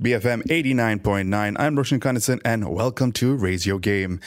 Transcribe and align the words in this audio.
BFM 0.00 0.42
89.9. 0.44 1.56
I'm 1.58 1.76
Roshan 1.76 2.00
Kanesan 2.00 2.40
and 2.44 2.74
welcome 2.74 3.12
to 3.12 3.34
Raise 3.34 3.66
Your 3.66 3.78
Game. 3.78 4.20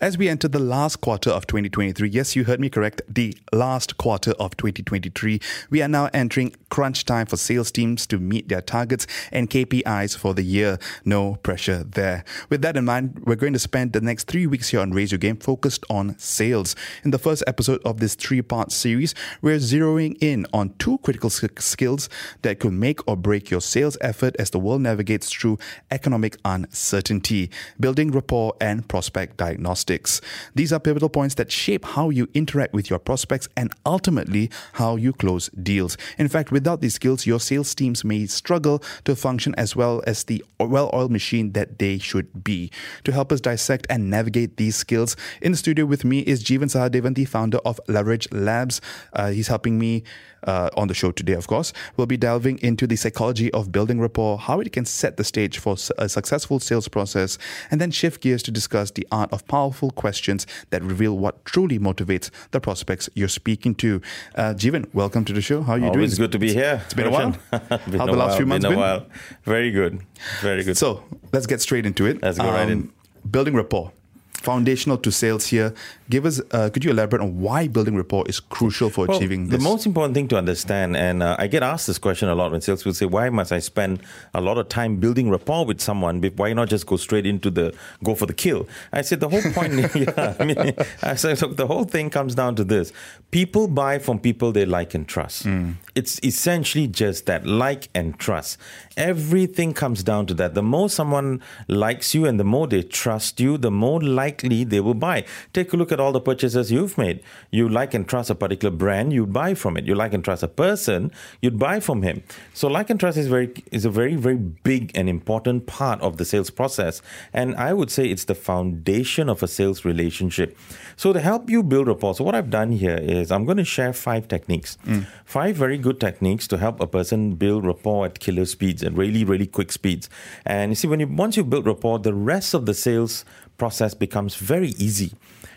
As 0.00 0.16
we 0.16 0.28
enter 0.28 0.48
the 0.48 0.58
last 0.58 1.00
quarter 1.00 1.30
of 1.30 1.46
2023, 1.46 2.08
yes, 2.08 2.36
you 2.36 2.44
heard 2.44 2.60
me 2.60 2.68
correct, 2.68 3.02
the 3.08 3.36
last 3.52 3.96
quarter 3.96 4.32
of 4.38 4.56
2023, 4.56 5.40
we 5.70 5.82
are 5.82 5.88
now 5.88 6.08
entering 6.12 6.54
crunch 6.70 7.04
time 7.04 7.26
for 7.26 7.36
sales 7.36 7.70
teams 7.70 8.06
to 8.06 8.18
meet 8.18 8.48
their 8.48 8.60
targets 8.60 9.06
and 9.32 9.50
KPIs 9.50 10.16
for 10.16 10.34
the 10.34 10.42
year. 10.42 10.78
No 11.04 11.36
pressure 11.36 11.82
there. 11.82 12.24
With 12.48 12.62
that 12.62 12.76
in 12.76 12.84
mind, 12.84 13.22
we're 13.24 13.34
going 13.34 13.54
to 13.54 13.58
spend 13.58 13.92
the 13.92 14.00
next 14.00 14.28
three 14.28 14.46
weeks 14.46 14.68
here 14.68 14.80
on 14.80 14.92
Raise 14.92 15.10
Your 15.10 15.18
Game 15.18 15.36
focused 15.36 15.84
on 15.90 16.18
sales. 16.18 16.76
In 17.04 17.10
the 17.10 17.18
first 17.18 17.42
episode 17.46 17.80
of 17.84 18.00
this 18.00 18.14
three 18.14 18.42
part 18.42 18.72
series, 18.72 19.14
we're 19.42 19.58
zeroing 19.58 20.16
in 20.20 20.46
on 20.52 20.74
two 20.78 20.98
critical 20.98 21.30
skills 21.30 22.08
that 22.42 22.60
could 22.60 22.72
make 22.72 23.06
or 23.08 23.16
break 23.16 23.50
your 23.50 23.60
sales 23.60 23.96
effort 24.00 24.36
as 24.38 24.50
the 24.50 24.58
world 24.58 24.82
navigates 24.88 25.30
through 25.30 25.58
economic 25.90 26.36
uncertainty, 26.44 27.50
building 27.78 28.10
rapport, 28.10 28.54
and 28.60 28.88
prospect 28.88 29.36
diagnostics. 29.36 30.20
These 30.54 30.72
are 30.72 30.80
pivotal 30.80 31.10
points 31.10 31.34
that 31.36 31.52
shape 31.52 31.84
how 31.84 32.10
you 32.10 32.28
interact 32.32 32.72
with 32.72 32.88
your 32.88 32.98
prospects 32.98 33.48
and 33.56 33.72
ultimately 33.84 34.50
how 34.74 34.96
you 34.96 35.12
close 35.12 35.48
deals. 35.50 35.96
In 36.16 36.28
fact, 36.28 36.50
without 36.50 36.80
these 36.80 36.94
skills, 36.94 37.26
your 37.26 37.40
sales 37.40 37.74
teams 37.74 38.04
may 38.04 38.26
struggle 38.26 38.82
to 39.04 39.14
function 39.14 39.54
as 39.56 39.76
well 39.76 40.02
as 40.06 40.24
the 40.24 40.44
well 40.58 40.90
oiled 40.94 41.12
machine 41.12 41.52
that 41.52 41.78
they 41.78 41.98
should 41.98 42.44
be. 42.44 42.70
To 43.04 43.12
help 43.12 43.30
us 43.32 43.40
dissect 43.40 43.86
and 43.90 44.10
navigate 44.10 44.56
these 44.56 44.76
skills, 44.76 45.16
in 45.42 45.52
the 45.52 45.58
studio 45.58 45.84
with 45.84 46.04
me 46.04 46.20
is 46.20 46.42
Jeevan 46.42 46.70
Sahadevan, 46.74 47.14
the 47.14 47.26
founder 47.26 47.58
of 47.64 47.80
Leverage 47.88 48.28
Labs. 48.32 48.80
Uh, 49.12 49.30
he's 49.30 49.48
helping 49.48 49.78
me 49.78 50.02
uh, 50.44 50.70
on 50.76 50.88
the 50.88 50.94
show 50.94 51.10
today, 51.12 51.34
of 51.34 51.46
course. 51.46 51.72
We'll 51.96 52.06
be 52.06 52.16
delving 52.16 52.58
into 52.58 52.86
the 52.86 52.96
psychology 52.96 53.52
of 53.52 53.72
building 53.72 54.00
rapport, 54.00 54.38
how 54.38 54.60
it 54.60 54.72
can 54.72 54.84
set 54.84 55.16
the 55.16 55.24
stage 55.24 55.58
for 55.58 55.76
a 55.98 56.08
successful 56.08 56.60
sales 56.60 56.88
process, 56.88 57.38
and 57.70 57.80
then 57.80 57.90
shift 57.90 58.20
gears 58.22 58.42
to 58.44 58.50
discuss 58.50 58.90
the 58.90 59.06
art 59.10 59.32
of 59.32 59.46
powerful 59.48 59.90
questions 59.90 60.46
that 60.70 60.82
reveal 60.82 61.16
what 61.18 61.44
truly 61.44 61.78
motivates 61.78 62.30
the 62.50 62.60
prospects 62.60 63.08
you're 63.14 63.28
speaking 63.28 63.74
to. 63.76 64.00
Uh, 64.34 64.54
Jeevan, 64.54 64.86
welcome 64.94 65.24
to 65.24 65.32
the 65.32 65.40
show. 65.40 65.62
How 65.62 65.74
are 65.74 65.78
you 65.78 65.84
Always 65.86 65.96
doing? 65.96 66.04
It's 66.06 66.18
good 66.18 66.32
to 66.32 66.38
be 66.38 66.52
here. 66.52 66.82
It's 66.84 66.94
been 66.94 67.06
a 67.06 67.10
while. 67.10 67.30
been 67.50 67.98
How 67.98 68.06
a 68.06 68.10
the 68.10 68.16
last 68.16 68.28
while, 68.30 68.36
few 68.36 68.46
months 68.46 68.64
been? 68.64 68.72
been? 68.72 68.78
A 68.78 68.82
while. 68.82 69.06
Very 69.44 69.70
good. 69.70 70.00
Very 70.40 70.62
good. 70.64 70.76
So 70.76 71.04
let's 71.32 71.46
get 71.46 71.60
straight 71.60 71.86
into 71.86 72.06
it. 72.06 72.14
Um, 72.16 72.20
Let's 72.22 72.38
go 72.38 72.50
right 72.50 72.68
in. 72.68 72.92
Building 73.30 73.54
rapport. 73.54 73.92
Foundational 74.34 74.96
to 74.98 75.10
sales 75.10 75.46
here. 75.48 75.74
Give 76.10 76.24
us, 76.24 76.40
uh, 76.52 76.70
could 76.70 76.84
you 76.84 76.90
elaborate 76.90 77.20
on 77.22 77.40
why 77.40 77.68
building 77.68 77.94
rapport 77.94 78.24
is 78.28 78.40
crucial 78.40 78.88
for 78.88 79.06
Well, 79.06 79.16
achieving 79.18 79.48
this? 79.48 79.58
the 79.58 79.62
most 79.62 79.84
important 79.84 80.14
thing 80.14 80.26
to 80.28 80.36
understand, 80.38 80.96
and 80.96 81.22
uh, 81.22 81.36
I 81.38 81.46
get 81.48 81.62
asked 81.62 81.86
this 81.86 81.98
question 81.98 82.28
a 82.28 82.34
lot 82.34 82.50
when 82.52 82.60
salespeople 82.62 82.94
say, 82.94 83.06
"Why 83.06 83.28
must 83.28 83.52
I 83.52 83.58
spend 83.58 84.00
a 84.32 84.40
lot 84.40 84.56
of 84.58 84.68
time 84.68 84.96
building 84.96 85.28
rapport 85.30 85.66
with 85.66 85.80
someone? 85.80 86.22
Why 86.36 86.52
not 86.54 86.68
just 86.68 86.86
go 86.86 86.96
straight 86.96 87.26
into 87.26 87.50
the 87.50 87.74
go 88.02 88.14
for 88.14 88.26
the 88.26 88.32
kill?" 88.34 88.66
I 88.92 89.02
said 89.02 89.20
the 89.20 89.28
whole 89.28 89.42
point. 89.52 89.72
yeah, 89.94 90.34
I 90.40 90.44
mean, 90.44 90.56
I 91.02 91.14
said 91.14 91.40
look, 91.42 91.56
the 91.56 91.66
whole 91.66 91.84
thing 91.84 92.08
comes 92.10 92.34
down 92.34 92.54
to 92.56 92.64
this: 92.64 92.92
people 93.30 93.68
buy 93.68 93.98
from 93.98 94.18
people 94.18 94.50
they 94.52 94.64
like 94.64 94.94
and 94.94 95.06
trust. 95.06 95.46
It's 95.94 96.20
essentially 96.22 96.86
just 96.86 97.26
that, 97.26 97.44
like 97.44 97.88
and 97.94 98.18
trust. 98.18 98.56
Everything 98.96 99.74
comes 99.74 100.02
down 100.02 100.26
to 100.26 100.34
that. 100.34 100.54
The 100.54 100.62
more 100.62 100.88
someone 100.88 101.40
likes 101.66 102.14
you 102.14 102.24
and 102.24 102.38
the 102.38 102.44
more 102.44 102.66
they 102.66 102.82
trust 102.82 103.40
you, 103.40 103.58
the 103.58 103.70
more 103.70 104.00
likely 104.02 104.64
they 104.64 104.80
will 104.80 104.94
buy. 104.94 105.24
Take 105.52 105.72
a 105.72 105.76
look 105.76 105.90
at 105.92 105.97
all 106.00 106.12
the 106.12 106.20
purchases 106.20 106.70
you've 106.70 106.96
made. 106.98 107.22
You 107.50 107.68
like 107.68 107.94
and 107.94 108.08
trust 108.08 108.30
a 108.30 108.34
particular 108.34 108.74
brand, 108.74 109.12
you 109.12 109.26
buy 109.26 109.54
from 109.54 109.76
it. 109.76 109.84
You 109.84 109.94
like 109.94 110.14
and 110.14 110.24
trust 110.24 110.42
a 110.42 110.48
person, 110.48 111.10
you'd 111.42 111.58
buy 111.58 111.80
from 111.80 112.02
him. 112.02 112.22
So 112.54 112.68
like 112.68 112.90
and 112.90 112.98
trust 112.98 113.18
is 113.18 113.28
very 113.28 113.52
is 113.70 113.84
a 113.84 113.90
very 113.90 114.14
very 114.14 114.36
big 114.36 114.92
and 114.94 115.08
important 115.08 115.66
part 115.66 116.00
of 116.00 116.16
the 116.16 116.24
sales 116.24 116.50
process, 116.50 117.02
and 117.32 117.54
I 117.56 117.72
would 117.72 117.90
say 117.90 118.06
it's 118.06 118.24
the 118.24 118.34
foundation 118.34 119.28
of 119.28 119.42
a 119.42 119.48
sales 119.48 119.84
relationship. 119.84 120.56
So 120.96 121.12
to 121.12 121.20
help 121.20 121.48
you 121.48 121.62
build 121.62 121.86
rapport, 121.88 122.14
so 122.14 122.24
what 122.24 122.34
I've 122.34 122.50
done 122.50 122.72
here 122.72 122.96
is 122.96 123.30
I'm 123.30 123.44
going 123.44 123.58
to 123.58 123.64
share 123.64 123.92
five 123.92 124.28
techniques, 124.28 124.76
mm. 124.84 125.06
five 125.24 125.56
very 125.56 125.78
good 125.78 126.00
techniques 126.00 126.48
to 126.48 126.58
help 126.58 126.80
a 126.80 126.86
person 126.86 127.34
build 127.34 127.64
rapport 127.64 128.06
at 128.06 128.18
killer 128.18 128.46
speeds 128.46 128.82
and 128.82 128.96
really 128.96 129.24
really 129.24 129.46
quick 129.46 129.72
speeds. 129.72 130.08
And 130.44 130.72
you 130.72 130.74
see, 130.74 130.88
when 130.88 131.00
you 131.00 131.06
once 131.06 131.36
you 131.36 131.44
build 131.44 131.66
rapport, 131.66 131.98
the 131.98 132.14
rest 132.14 132.54
of 132.54 132.66
the 132.66 132.74
sales 132.74 133.24
process 133.58 133.94
becomes 133.94 134.36
very 134.36 134.70
easy. 134.70 135.12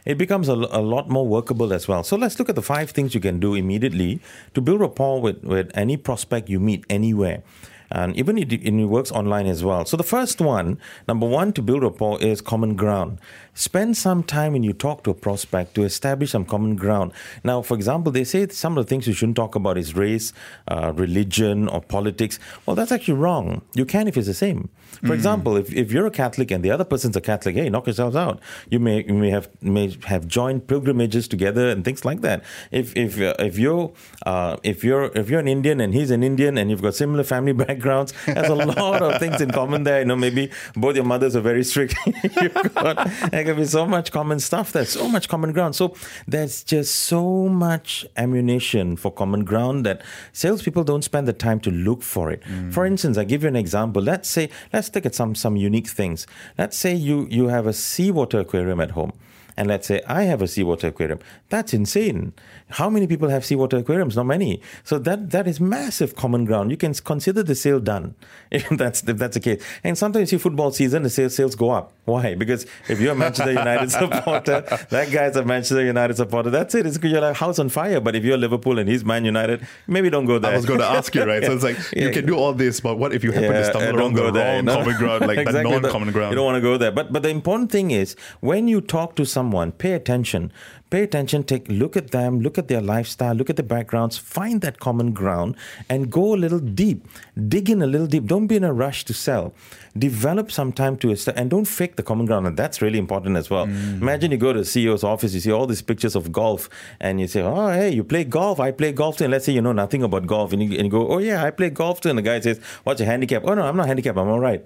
It 0.05 0.17
becomes 0.17 0.49
a, 0.49 0.53
a 0.53 0.81
lot 0.81 1.09
more 1.09 1.27
workable 1.27 1.73
as 1.73 1.87
well. 1.87 2.03
So 2.03 2.15
let's 2.15 2.39
look 2.39 2.49
at 2.49 2.55
the 2.55 2.61
five 2.61 2.91
things 2.91 3.13
you 3.13 3.21
can 3.21 3.39
do 3.39 3.53
immediately 3.53 4.19
to 4.53 4.61
build 4.61 4.81
rapport 4.81 5.21
with, 5.21 5.43
with 5.43 5.71
any 5.73 5.97
prospect 5.97 6.49
you 6.49 6.59
meet 6.59 6.85
anywhere. 6.89 7.43
And 7.91 8.15
even 8.15 8.37
it, 8.37 8.51
it 8.51 8.71
works 8.85 9.11
online 9.11 9.47
as 9.47 9.63
well. 9.63 9.85
So 9.85 9.97
the 9.97 10.03
first 10.03 10.39
one, 10.41 10.79
number 11.07 11.27
one, 11.27 11.53
to 11.53 11.61
build 11.61 11.83
rapport 11.83 12.21
is 12.21 12.41
common 12.41 12.75
ground. 12.75 13.19
Spend 13.53 13.97
some 13.97 14.23
time 14.23 14.53
when 14.53 14.63
you 14.63 14.73
talk 14.73 15.03
to 15.03 15.11
a 15.11 15.13
prospect 15.13 15.75
to 15.75 15.83
establish 15.83 16.31
some 16.31 16.45
common 16.45 16.75
ground. 16.75 17.11
Now, 17.43 17.61
for 17.61 17.75
example, 17.75 18.11
they 18.11 18.23
say 18.23 18.47
some 18.47 18.77
of 18.77 18.85
the 18.85 18.89
things 18.89 19.07
you 19.07 19.13
shouldn't 19.13 19.35
talk 19.35 19.55
about 19.55 19.77
is 19.77 19.95
race, 19.95 20.31
uh, 20.69 20.93
religion, 20.95 21.67
or 21.67 21.81
politics. 21.81 22.39
Well, 22.65 22.75
that's 22.75 22.91
actually 22.91 23.15
wrong. 23.15 23.61
You 23.73 23.85
can 23.85 24.07
if 24.07 24.17
it's 24.17 24.27
the 24.27 24.33
same. 24.33 24.69
For 25.05 25.13
example, 25.13 25.57
if, 25.57 25.73
if 25.73 25.91
you're 25.91 26.05
a 26.05 26.11
Catholic 26.11 26.51
and 26.51 26.63
the 26.63 26.69
other 26.69 26.83
person's 26.83 27.15
a 27.15 27.21
Catholic, 27.21 27.55
hey, 27.55 27.69
knock 27.69 27.87
yourselves 27.87 28.15
out. 28.15 28.39
You 28.69 28.79
may 28.79 29.03
you 29.03 29.13
may 29.13 29.29
have 29.29 29.49
may 29.61 29.97
have 30.05 30.27
joined 30.27 30.67
pilgrimages 30.67 31.27
together 31.27 31.69
and 31.69 31.83
things 31.83 32.05
like 32.05 32.21
that. 32.21 32.43
If 32.71 32.95
if 32.95 33.19
uh, 33.19 33.33
if 33.39 33.57
you're 33.57 33.93
uh, 34.25 34.57
if 34.63 34.83
you're 34.83 35.05
if 35.17 35.29
you're 35.29 35.39
an 35.39 35.47
Indian 35.47 35.81
and 35.81 35.93
he's 35.93 36.11
an 36.11 36.23
Indian 36.23 36.57
and 36.57 36.69
you've 36.69 36.81
got 36.81 36.93
similar 36.95 37.23
family 37.23 37.53
backgrounds, 37.81 38.13
there's 38.25 38.49
a 38.49 38.55
lot 38.55 39.01
of 39.01 39.19
things 39.19 39.41
in 39.41 39.51
common 39.51 39.83
there. 39.83 39.99
You 39.99 40.05
know, 40.05 40.15
maybe 40.15 40.51
both 40.75 40.95
your 40.95 41.05
mothers 41.05 41.35
are 41.35 41.41
very 41.41 41.63
strict. 41.63 41.95
You've 42.41 42.53
got, 42.75 43.09
there 43.31 43.43
can 43.43 43.55
be 43.55 43.65
so 43.65 43.85
much 43.85 44.11
common 44.11 44.39
stuff. 44.39 44.71
There's 44.71 44.89
so 44.89 45.07
much 45.07 45.27
common 45.27 45.51
ground. 45.51 45.75
So 45.75 45.95
there's 46.27 46.63
just 46.63 46.95
so 46.95 47.47
much 47.47 48.05
ammunition 48.17 48.95
for 48.95 49.11
common 49.11 49.43
ground 49.43 49.85
that 49.85 50.01
salespeople 50.33 50.83
don't 50.83 51.03
spend 51.03 51.27
the 51.27 51.33
time 51.33 51.59
to 51.61 51.71
look 51.71 52.03
for 52.03 52.31
it. 52.31 52.41
Mm. 52.43 52.73
For 52.73 52.85
instance, 52.85 53.17
I 53.17 53.23
give 53.23 53.43
you 53.43 53.49
an 53.49 53.55
example. 53.55 54.01
Let's 54.01 54.29
say 54.29 54.49
let's 54.73 54.93
look 54.93 55.05
at 55.05 55.15
some 55.15 55.35
some 55.35 55.55
unique 55.55 55.87
things. 55.87 56.27
Let's 56.57 56.77
say 56.77 56.93
you 56.93 57.27
you 57.29 57.47
have 57.47 57.67
a 57.67 57.73
seawater 57.73 58.39
aquarium 58.39 58.79
at 58.79 58.91
home. 58.91 59.13
And 59.57 59.67
let's 59.67 59.87
say 59.87 60.01
I 60.07 60.23
have 60.23 60.41
a 60.41 60.47
seawater 60.47 60.87
aquarium. 60.87 61.19
That's 61.49 61.73
insane. 61.73 62.33
How 62.69 62.89
many 62.89 63.05
people 63.07 63.29
have 63.29 63.43
seawater 63.45 63.77
aquariums? 63.77 64.15
Not 64.15 64.25
many. 64.25 64.61
So 64.83 64.97
that 64.99 65.31
that 65.31 65.47
is 65.47 65.59
massive 65.59 66.15
common 66.15 66.45
ground. 66.45 66.71
You 66.71 66.77
can 66.77 66.93
consider 66.93 67.43
the 67.43 67.55
sale 67.55 67.79
done 67.79 68.15
if 68.51 68.67
that's 68.69 69.03
if 69.07 69.17
that's 69.17 69.33
the 69.35 69.39
case. 69.41 69.63
And 69.83 69.97
sometimes 69.97 70.31
you 70.31 70.37
see 70.37 70.41
football 70.41 70.71
season, 70.71 71.03
the 71.03 71.09
sales 71.09 71.35
sales 71.35 71.55
go 71.55 71.71
up. 71.71 71.93
Why? 72.05 72.35
Because 72.35 72.65
if 72.89 72.99
you're 72.99 73.11
a 73.11 73.15
Manchester 73.15 73.51
United 73.51 73.91
supporter, 73.99 74.61
that 74.89 75.11
guy's 75.11 75.35
a 75.35 75.45
Manchester 75.45 75.83
United 75.83 76.15
supporter. 76.17 76.49
That's 76.49 76.73
it. 76.75 76.85
It's 76.85 76.97
you're 77.03 77.21
like 77.21 77.35
house 77.35 77.59
on 77.59 77.69
fire. 77.69 77.99
But 77.99 78.15
if 78.15 78.23
you're 78.23 78.37
Liverpool 78.37 78.79
and 78.79 78.87
he's 78.89 79.03
Man 79.05 79.25
United, 79.25 79.65
maybe 79.87 80.09
don't 80.09 80.25
go 80.25 80.39
there. 80.39 80.53
I 80.53 80.55
was 80.55 80.65
going 80.65 80.79
to 80.87 80.87
ask 80.87 81.13
you, 81.13 81.23
right? 81.25 81.43
So 81.43 81.53
it's 81.53 81.63
like 81.63 81.77
you 81.95 82.07
Yeah. 82.07 82.11
can 82.11 82.25
do 82.25 82.35
all 82.35 82.53
this, 82.53 82.79
but 82.79 82.97
what 82.97 83.13
if 83.13 83.23
you 83.23 83.31
happen 83.31 83.51
to 83.53 83.65
stumble 83.65 83.89
uh, 83.89 83.93
around 84.01 84.13
the 84.13 84.23
wrong 84.23 84.65
common 84.65 84.97
ground, 84.97 85.27
like 85.27 85.37
Exactly, 85.37 85.71
non-common 85.71 86.11
ground? 86.11 86.31
You 86.31 86.35
don't 86.37 86.45
want 86.45 86.55
to 86.55 86.61
go 86.61 86.77
there. 86.77 86.91
But 86.91 87.11
but 87.13 87.21
the 87.23 87.29
important 87.29 87.71
thing 87.71 87.91
is 87.91 88.15
when 88.39 88.67
you 88.67 88.81
talk 88.81 89.15
to 89.17 89.25
someone, 89.25 89.40
pay 89.71 89.93
attention. 89.93 90.51
Pay 90.91 91.03
attention, 91.03 91.43
take 91.45 91.67
look 91.69 91.95
at 91.95 92.11
them, 92.11 92.41
look 92.41 92.57
at 92.57 92.67
their 92.67 92.81
lifestyle, 92.81 93.33
look 93.33 93.49
at 93.49 93.55
their 93.55 93.65
backgrounds, 93.65 94.17
find 94.17 94.59
that 94.59 94.79
common 94.81 95.13
ground 95.13 95.55
and 95.89 96.11
go 96.11 96.35
a 96.35 96.37
little 96.37 96.59
deep. 96.59 97.07
Dig 97.47 97.69
in 97.69 97.81
a 97.81 97.87
little 97.87 98.07
deep. 98.07 98.25
Don't 98.25 98.47
be 98.47 98.57
in 98.57 98.65
a 98.65 98.73
rush 98.73 99.05
to 99.05 99.13
sell. 99.13 99.53
Develop 99.97 100.51
some 100.51 100.73
time 100.73 100.97
to 100.97 101.11
est- 101.11 101.29
and 101.35 101.49
don't 101.49 101.63
fake 101.65 101.95
the 101.95 102.03
common 102.03 102.25
ground. 102.25 102.45
And 102.45 102.57
that's 102.57 102.81
really 102.81 102.99
important 102.99 103.37
as 103.37 103.49
well. 103.49 103.67
Mm. 103.67 104.01
Imagine 104.01 104.31
you 104.31 104.37
go 104.37 104.51
to 104.51 104.59
the 104.59 104.65
CEO's 104.65 105.03
office, 105.03 105.33
you 105.33 105.39
see 105.39 105.51
all 105.51 105.65
these 105.65 105.81
pictures 105.81 106.15
of 106.15 106.31
golf, 106.31 106.69
and 106.99 107.21
you 107.21 107.27
say, 107.27 107.41
Oh, 107.41 107.69
hey, 107.69 107.89
you 107.89 108.03
play 108.03 108.23
golf. 108.25 108.59
I 108.59 108.71
play 108.71 108.91
golf 108.91 109.17
too. 109.17 109.23
And 109.25 109.31
let's 109.31 109.45
say 109.45 109.53
you 109.53 109.61
know 109.61 109.71
nothing 109.71 110.03
about 110.03 110.27
golf, 110.27 110.51
and 110.53 110.61
you, 110.61 110.77
and 110.77 110.85
you 110.87 110.89
go, 110.89 111.07
Oh, 111.07 111.19
yeah, 111.19 111.43
I 111.43 111.51
play 111.51 111.69
golf 111.69 112.01
too. 112.01 112.09
And 112.09 112.17
the 112.17 112.21
guy 112.21 112.39
says, 112.41 112.59
What's 112.83 112.99
your 112.99 113.07
handicap? 113.07 113.43
Oh, 113.45 113.53
no, 113.53 113.63
I'm 113.63 113.77
not 113.77 113.87
handicapped. 113.87 114.17
I'm 114.17 114.27
all 114.27 114.39
right. 114.41 114.61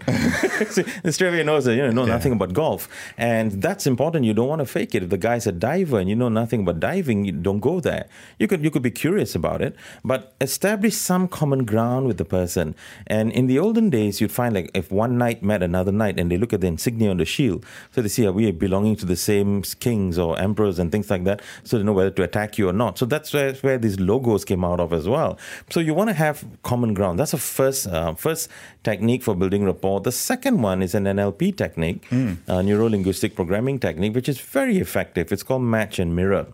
so, 0.69 0.83
and 1.03 1.13
straight 1.13 1.29
away 1.29 1.43
knows 1.43 1.65
that 1.65 1.75
you 1.75 1.91
know 1.91 2.05
nothing 2.05 2.33
about 2.33 2.53
golf. 2.53 2.87
And 3.17 3.51
that's 3.61 3.85
important. 3.85 4.25
You 4.25 4.33
don't 4.33 4.47
want 4.47 4.59
to 4.59 4.65
fake 4.65 4.95
it. 4.95 5.03
If 5.03 5.09
the 5.09 5.17
guy's 5.17 5.45
a 5.45 5.51
diver 5.51 5.99
and 5.99 6.09
you 6.09 6.14
know 6.15 6.29
nothing 6.29 6.61
about 6.61 6.79
diving, 6.79 7.25
you 7.25 7.31
don't 7.31 7.59
go 7.59 7.79
there. 7.79 8.07
You 8.39 8.47
could 8.47 8.63
you 8.63 8.71
could 8.71 8.81
be 8.81 8.91
curious 8.91 9.35
about 9.35 9.61
it, 9.61 9.75
but 10.03 10.33
establish 10.41 10.95
some 10.95 11.27
common 11.27 11.65
ground 11.65 12.07
with 12.07 12.17
the 12.17 12.25
person. 12.25 12.75
And 13.07 13.31
in 13.31 13.47
the 13.47 13.59
olden 13.59 13.89
days, 13.89 14.21
you'd 14.21 14.31
find 14.31 14.55
like 14.55 14.71
if 14.73 14.91
one 14.91 15.17
knight 15.17 15.43
met 15.43 15.63
another 15.63 15.91
knight 15.91 16.19
and 16.19 16.31
they 16.31 16.37
look 16.37 16.53
at 16.53 16.61
the 16.61 16.67
insignia 16.67 17.09
on 17.09 17.17
the 17.17 17.25
shield, 17.25 17.65
so 17.91 18.01
they 18.01 18.07
see 18.07 18.25
are 18.25 18.31
we 18.31 18.51
belonging 18.51 18.95
to 18.97 19.05
the 19.05 19.15
same 19.15 19.61
kings 19.79 20.17
or 20.17 20.37
emperors 20.39 20.79
and 20.79 20.91
things 20.91 21.09
like 21.09 21.23
that, 21.25 21.41
so 21.63 21.77
they 21.77 21.83
know 21.83 21.93
whether 21.93 22.11
to 22.11 22.23
attack 22.23 22.57
you 22.57 22.69
or 22.69 22.73
not. 22.73 22.97
So 22.97 23.05
that's 23.05 23.33
where, 23.33 23.53
where 23.55 23.77
these 23.77 23.99
logos 23.99 24.45
came 24.45 24.63
out 24.63 24.79
of 24.79 24.93
as 24.93 25.07
well. 25.07 25.37
So 25.69 25.79
you 25.79 25.93
want 25.93 26.09
to 26.09 26.13
have 26.13 26.45
common 26.63 26.93
ground. 26.93 27.19
That's 27.19 27.31
the 27.31 27.37
first 27.37 27.87
uh, 27.87 28.13
first 28.15 28.49
technique 28.83 29.23
for 29.23 29.35
building 29.35 29.65
rapport. 29.65 30.01
The 30.01 30.11
second 30.11 30.61
one 30.61 30.81
is 30.81 30.93
an 30.95 31.05
NLP 31.05 31.57
technique, 31.57 32.05
uh, 32.47 32.61
neuro 32.61 32.89
linguistic 32.89 33.35
programming 33.35 33.79
technique, 33.79 34.13
which 34.15 34.29
is 34.29 34.39
very 34.39 34.77
effective. 34.77 35.31
It's 35.31 35.43
called 35.43 35.63
match 35.63 35.99
mirror. 36.13 36.47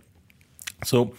So, 0.83 1.13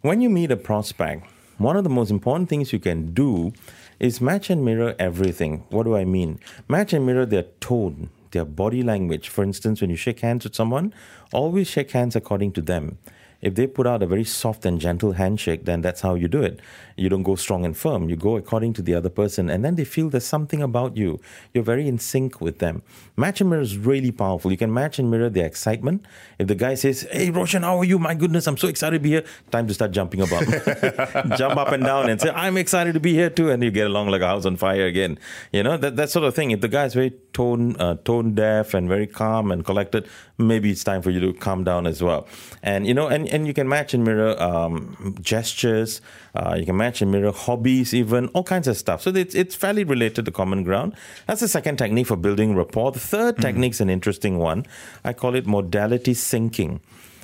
when 0.00 0.20
you 0.20 0.30
meet 0.30 0.50
a 0.50 0.56
prospect, 0.56 1.26
one 1.58 1.76
of 1.76 1.82
the 1.82 1.90
most 1.90 2.10
important 2.10 2.48
things 2.48 2.72
you 2.72 2.78
can 2.78 3.12
do 3.12 3.52
is 3.98 4.20
match 4.20 4.48
and 4.48 4.64
mirror 4.64 4.94
everything. 4.98 5.64
What 5.70 5.84
do 5.84 5.96
I 5.96 6.04
mean? 6.04 6.38
Match 6.68 6.92
and 6.92 7.04
mirror 7.04 7.26
their 7.26 7.42
tone, 7.60 8.10
their 8.30 8.44
body 8.44 8.82
language. 8.82 9.28
For 9.28 9.42
instance, 9.42 9.80
when 9.80 9.90
you 9.90 9.96
shake 9.96 10.20
hands 10.20 10.44
with 10.44 10.54
someone, 10.54 10.94
always 11.32 11.68
shake 11.68 11.90
hands 11.90 12.14
according 12.14 12.52
to 12.52 12.62
them. 12.62 12.98
If 13.40 13.54
they 13.54 13.66
put 13.68 13.86
out 13.86 14.02
a 14.02 14.06
very 14.06 14.24
soft 14.24 14.66
and 14.66 14.80
gentle 14.80 15.12
handshake, 15.12 15.64
then 15.64 15.80
that's 15.80 16.00
how 16.00 16.14
you 16.14 16.26
do 16.26 16.42
it. 16.42 16.58
You 16.96 17.08
don't 17.08 17.22
go 17.22 17.36
strong 17.36 17.64
and 17.64 17.76
firm. 17.76 18.08
You 18.08 18.16
go 18.16 18.36
according 18.36 18.72
to 18.74 18.82
the 18.82 18.94
other 18.94 19.08
person, 19.08 19.48
and 19.48 19.64
then 19.64 19.76
they 19.76 19.84
feel 19.84 20.10
there's 20.10 20.26
something 20.26 20.60
about 20.60 20.96
you. 20.96 21.20
You're 21.54 21.62
very 21.62 21.86
in 21.86 21.98
sync 21.98 22.40
with 22.40 22.58
them. 22.58 22.82
Match 23.16 23.40
and 23.40 23.48
mirror 23.48 23.62
is 23.62 23.78
really 23.78 24.10
powerful. 24.10 24.50
You 24.50 24.56
can 24.56 24.74
match 24.74 24.98
and 24.98 25.08
mirror 25.08 25.30
their 25.30 25.46
excitement. 25.46 26.04
If 26.40 26.48
the 26.48 26.56
guy 26.56 26.74
says, 26.74 27.06
Hey, 27.12 27.30
Roshan, 27.30 27.62
how 27.62 27.78
are 27.78 27.84
you? 27.84 28.00
My 28.00 28.14
goodness, 28.14 28.48
I'm 28.48 28.56
so 28.56 28.66
excited 28.66 28.96
to 28.96 29.00
be 29.00 29.10
here. 29.10 29.24
Time 29.52 29.68
to 29.68 29.74
start 29.74 29.92
jumping 29.92 30.20
about. 30.20 30.42
Jump 31.38 31.56
up 31.56 31.70
and 31.70 31.84
down 31.84 32.10
and 32.10 32.20
say, 32.20 32.30
I'm 32.30 32.56
excited 32.56 32.94
to 32.94 33.00
be 33.00 33.14
here 33.14 33.30
too. 33.30 33.50
And 33.50 33.62
you 33.62 33.70
get 33.70 33.86
along 33.86 34.08
like 34.08 34.22
a 34.22 34.26
house 34.26 34.44
on 34.44 34.56
fire 34.56 34.86
again. 34.86 35.18
You 35.52 35.62
know, 35.62 35.76
that, 35.76 35.94
that 35.94 36.10
sort 36.10 36.24
of 36.24 36.34
thing. 36.34 36.50
If 36.50 36.60
the 36.60 36.68
guy's 36.68 36.94
very 36.94 37.12
tone, 37.32 37.76
uh, 37.76 37.94
tone 38.04 38.34
deaf 38.34 38.74
and 38.74 38.88
very 38.88 39.06
calm 39.06 39.52
and 39.52 39.64
collected, 39.64 40.08
maybe 40.38 40.70
it's 40.70 40.84
time 40.84 41.02
for 41.02 41.10
you 41.10 41.20
to 41.20 41.32
calm 41.32 41.64
down 41.64 41.86
as 41.86 42.02
well. 42.02 42.26
And, 42.62 42.86
you 42.86 42.94
know, 42.94 43.08
and, 43.08 43.28
and 43.28 43.46
you 43.46 43.52
can 43.52 43.68
match 43.68 43.92
and 43.92 44.04
mirror 44.04 44.40
um, 44.40 45.16
gestures. 45.20 46.00
Uh, 46.34 46.56
you 46.58 46.64
can 46.64 46.76
match 46.76 47.02
and 47.02 47.10
mirror 47.10 47.32
hobbies, 47.32 47.92
even 47.92 48.28
all 48.28 48.44
kinds 48.44 48.68
of 48.68 48.76
stuff. 48.76 49.02
So 49.02 49.10
it's, 49.10 49.34
it's 49.34 49.54
fairly 49.54 49.84
related 49.84 50.24
to 50.26 50.30
common 50.30 50.62
ground. 50.62 50.94
That's 51.26 51.40
the 51.40 51.48
second 51.48 51.76
technique 51.76 52.06
for 52.06 52.16
building 52.16 52.54
rapport. 52.54 52.92
The 52.92 53.00
3rd 53.00 53.32
mm 53.32 53.48
technique 53.48 53.72
is 53.72 53.80
an 53.80 53.90
interesting 53.90 54.38
one. 54.38 54.66
I 55.04 55.12
call 55.12 55.34
it 55.34 55.46
modality 55.46 56.12
syncing. 56.12 56.80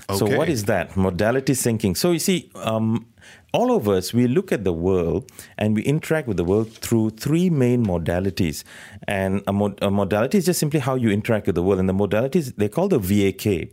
Okay. 0.08 0.18
So, 0.18 0.36
what 0.36 0.48
is 0.48 0.64
that? 0.64 0.96
Modality 0.96 1.54
syncing. 1.54 1.96
So, 1.96 2.12
you 2.12 2.18
see, 2.18 2.50
um, 2.56 3.06
all 3.52 3.74
of 3.74 3.88
us, 3.88 4.12
we 4.12 4.26
look 4.26 4.52
at 4.52 4.64
the 4.64 4.72
world 4.72 5.30
and 5.56 5.74
we 5.74 5.82
interact 5.82 6.26
with 6.28 6.36
the 6.36 6.44
world 6.44 6.72
through 6.72 7.10
three 7.10 7.48
main 7.48 7.86
modalities. 7.86 8.64
And 9.06 9.42
a, 9.46 9.52
mod- 9.52 9.78
a 9.80 9.90
modality 9.90 10.38
is 10.38 10.46
just 10.46 10.60
simply 10.60 10.80
how 10.80 10.94
you 10.96 11.10
interact 11.10 11.46
with 11.46 11.54
the 11.54 11.62
world. 11.62 11.78
And 11.78 11.88
the 11.88 11.94
modalities, 11.94 12.54
they 12.56 12.68
call 12.68 12.88
the 12.88 12.98
VAK 12.98 13.70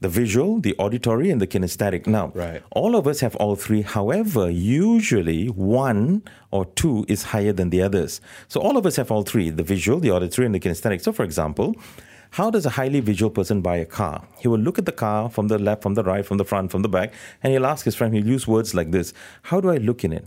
the 0.00 0.08
visual, 0.08 0.60
the 0.60 0.74
auditory, 0.78 1.30
and 1.30 1.40
the 1.40 1.46
kinesthetic. 1.46 2.06
Now, 2.06 2.32
right. 2.34 2.62
all 2.70 2.96
of 2.96 3.06
us 3.06 3.20
have 3.20 3.36
all 3.36 3.54
three. 3.54 3.82
However, 3.82 4.50
usually 4.50 5.48
one 5.48 6.22
or 6.50 6.64
two 6.64 7.04
is 7.06 7.24
higher 7.24 7.52
than 7.52 7.70
the 7.70 7.82
others. 7.82 8.20
So 8.48 8.60
all 8.60 8.76
of 8.76 8.86
us 8.86 8.96
have 8.96 9.10
all 9.10 9.22
three 9.22 9.50
the 9.50 9.62
visual, 9.62 10.00
the 10.00 10.10
auditory, 10.10 10.46
and 10.46 10.54
the 10.54 10.60
kinesthetic. 10.60 11.02
So, 11.02 11.12
for 11.12 11.22
example, 11.22 11.76
how 12.30 12.50
does 12.50 12.64
a 12.64 12.70
highly 12.70 13.00
visual 13.00 13.30
person 13.30 13.60
buy 13.60 13.76
a 13.76 13.84
car? 13.84 14.24
He 14.38 14.46
will 14.48 14.58
look 14.58 14.78
at 14.78 14.86
the 14.86 14.92
car 14.92 15.28
from 15.28 15.48
the 15.48 15.58
left, 15.58 15.82
from 15.82 15.94
the 15.94 16.04
right, 16.04 16.24
from 16.24 16.38
the 16.38 16.44
front, 16.44 16.70
from 16.70 16.82
the 16.82 16.88
back, 16.88 17.12
and 17.42 17.52
he'll 17.52 17.66
ask 17.66 17.84
his 17.84 17.96
friend, 17.96 18.14
he'll 18.14 18.26
use 18.26 18.46
words 18.46 18.74
like 18.74 18.90
this 18.90 19.12
How 19.42 19.60
do 19.60 19.70
I 19.70 19.76
look 19.76 20.04
in 20.04 20.12
it? 20.12 20.26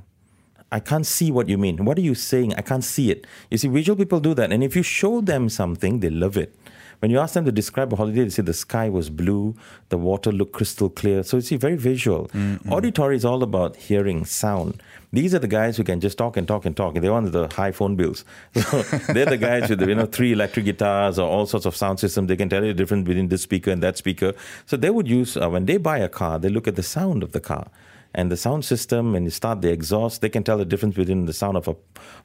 I 0.71 0.79
can't 0.79 1.05
see 1.05 1.31
what 1.31 1.47
you 1.47 1.57
mean. 1.57 1.85
What 1.85 1.99
are 1.99 2.01
you 2.01 2.15
saying? 2.15 2.55
I 2.55 2.61
can't 2.61 2.83
see 2.83 3.11
it. 3.11 3.27
You 3.51 3.59
see, 3.59 3.67
visual 3.67 3.95
people 3.95 4.19
do 4.19 4.33
that. 4.33 4.51
And 4.51 4.63
if 4.63 4.75
you 4.75 4.81
show 4.81 5.21
them 5.21 5.47
something, 5.47 5.99
they 5.99 6.09
love 6.09 6.35
it. 6.35 6.55
When 7.03 7.11
you 7.11 7.19
ask 7.19 7.33
them 7.33 7.43
to 7.43 7.51
describe 7.51 7.91
a 7.91 7.97
holiday, 7.97 8.23
they 8.23 8.29
say 8.29 8.43
the 8.43 8.53
sky 8.53 8.87
was 8.87 9.09
blue, 9.09 9.57
the 9.89 9.97
water 9.97 10.31
looked 10.31 10.53
crystal 10.53 10.89
clear. 10.89 11.21
So 11.23 11.35
it's 11.35 11.49
very 11.49 11.75
visual. 11.75 12.29
Mm-hmm. 12.29 12.71
Auditory 12.71 13.17
is 13.17 13.25
all 13.25 13.43
about 13.43 13.75
hearing, 13.75 14.23
sound. 14.23 14.81
These 15.11 15.35
are 15.35 15.39
the 15.39 15.49
guys 15.49 15.75
who 15.75 15.83
can 15.83 15.99
just 15.99 16.17
talk 16.17 16.37
and 16.37 16.47
talk 16.47 16.65
and 16.65 16.77
talk. 16.77 16.93
They 16.93 17.09
want 17.09 17.29
the 17.33 17.49
high 17.53 17.73
phone 17.73 17.97
bills. 17.97 18.23
So 18.53 18.83
they're 19.11 19.25
the 19.25 19.35
guys 19.35 19.69
with 19.69 19.81
you 19.81 19.95
know 19.95 20.05
three 20.05 20.31
electric 20.31 20.63
guitars 20.63 21.19
or 21.19 21.27
all 21.27 21.45
sorts 21.45 21.65
of 21.65 21.75
sound 21.75 21.99
systems. 21.99 22.29
They 22.29 22.37
can 22.37 22.47
tell 22.47 22.63
you 22.63 22.71
the 22.71 22.81
difference 22.81 23.05
between 23.05 23.27
this 23.27 23.41
speaker 23.41 23.71
and 23.71 23.83
that 23.83 23.97
speaker. 23.97 24.31
So 24.65 24.77
they 24.77 24.89
would 24.89 25.09
use 25.09 25.35
uh, 25.35 25.49
when 25.49 25.65
they 25.65 25.75
buy 25.75 25.97
a 25.97 26.07
car, 26.07 26.39
they 26.39 26.47
look 26.47 26.69
at 26.69 26.77
the 26.77 26.83
sound 26.83 27.21
of 27.21 27.33
the 27.33 27.41
car 27.41 27.67
and 28.15 28.31
the 28.31 28.37
sound 28.37 28.63
system 28.63 29.13
and 29.13 29.25
you 29.25 29.31
start 29.31 29.61
the 29.61 29.71
exhaust 29.71 30.21
they 30.21 30.29
can 30.29 30.43
tell 30.43 30.57
the 30.57 30.65
difference 30.65 30.95
between 30.95 31.25
the 31.25 31.33
sound 31.33 31.57
of 31.57 31.67
a, 31.67 31.75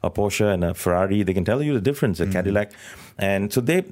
a 0.03 0.09
porsche 0.11 0.53
and 0.53 0.63
a 0.63 0.73
ferrari 0.73 1.23
they 1.23 1.33
can 1.33 1.43
tell 1.43 1.63
you 1.63 1.73
the 1.73 1.81
difference 1.81 2.19
a 2.19 2.23
mm-hmm. 2.23 2.33
cadillac 2.33 2.71
and 3.17 3.51
so 3.51 3.59
they 3.59 3.83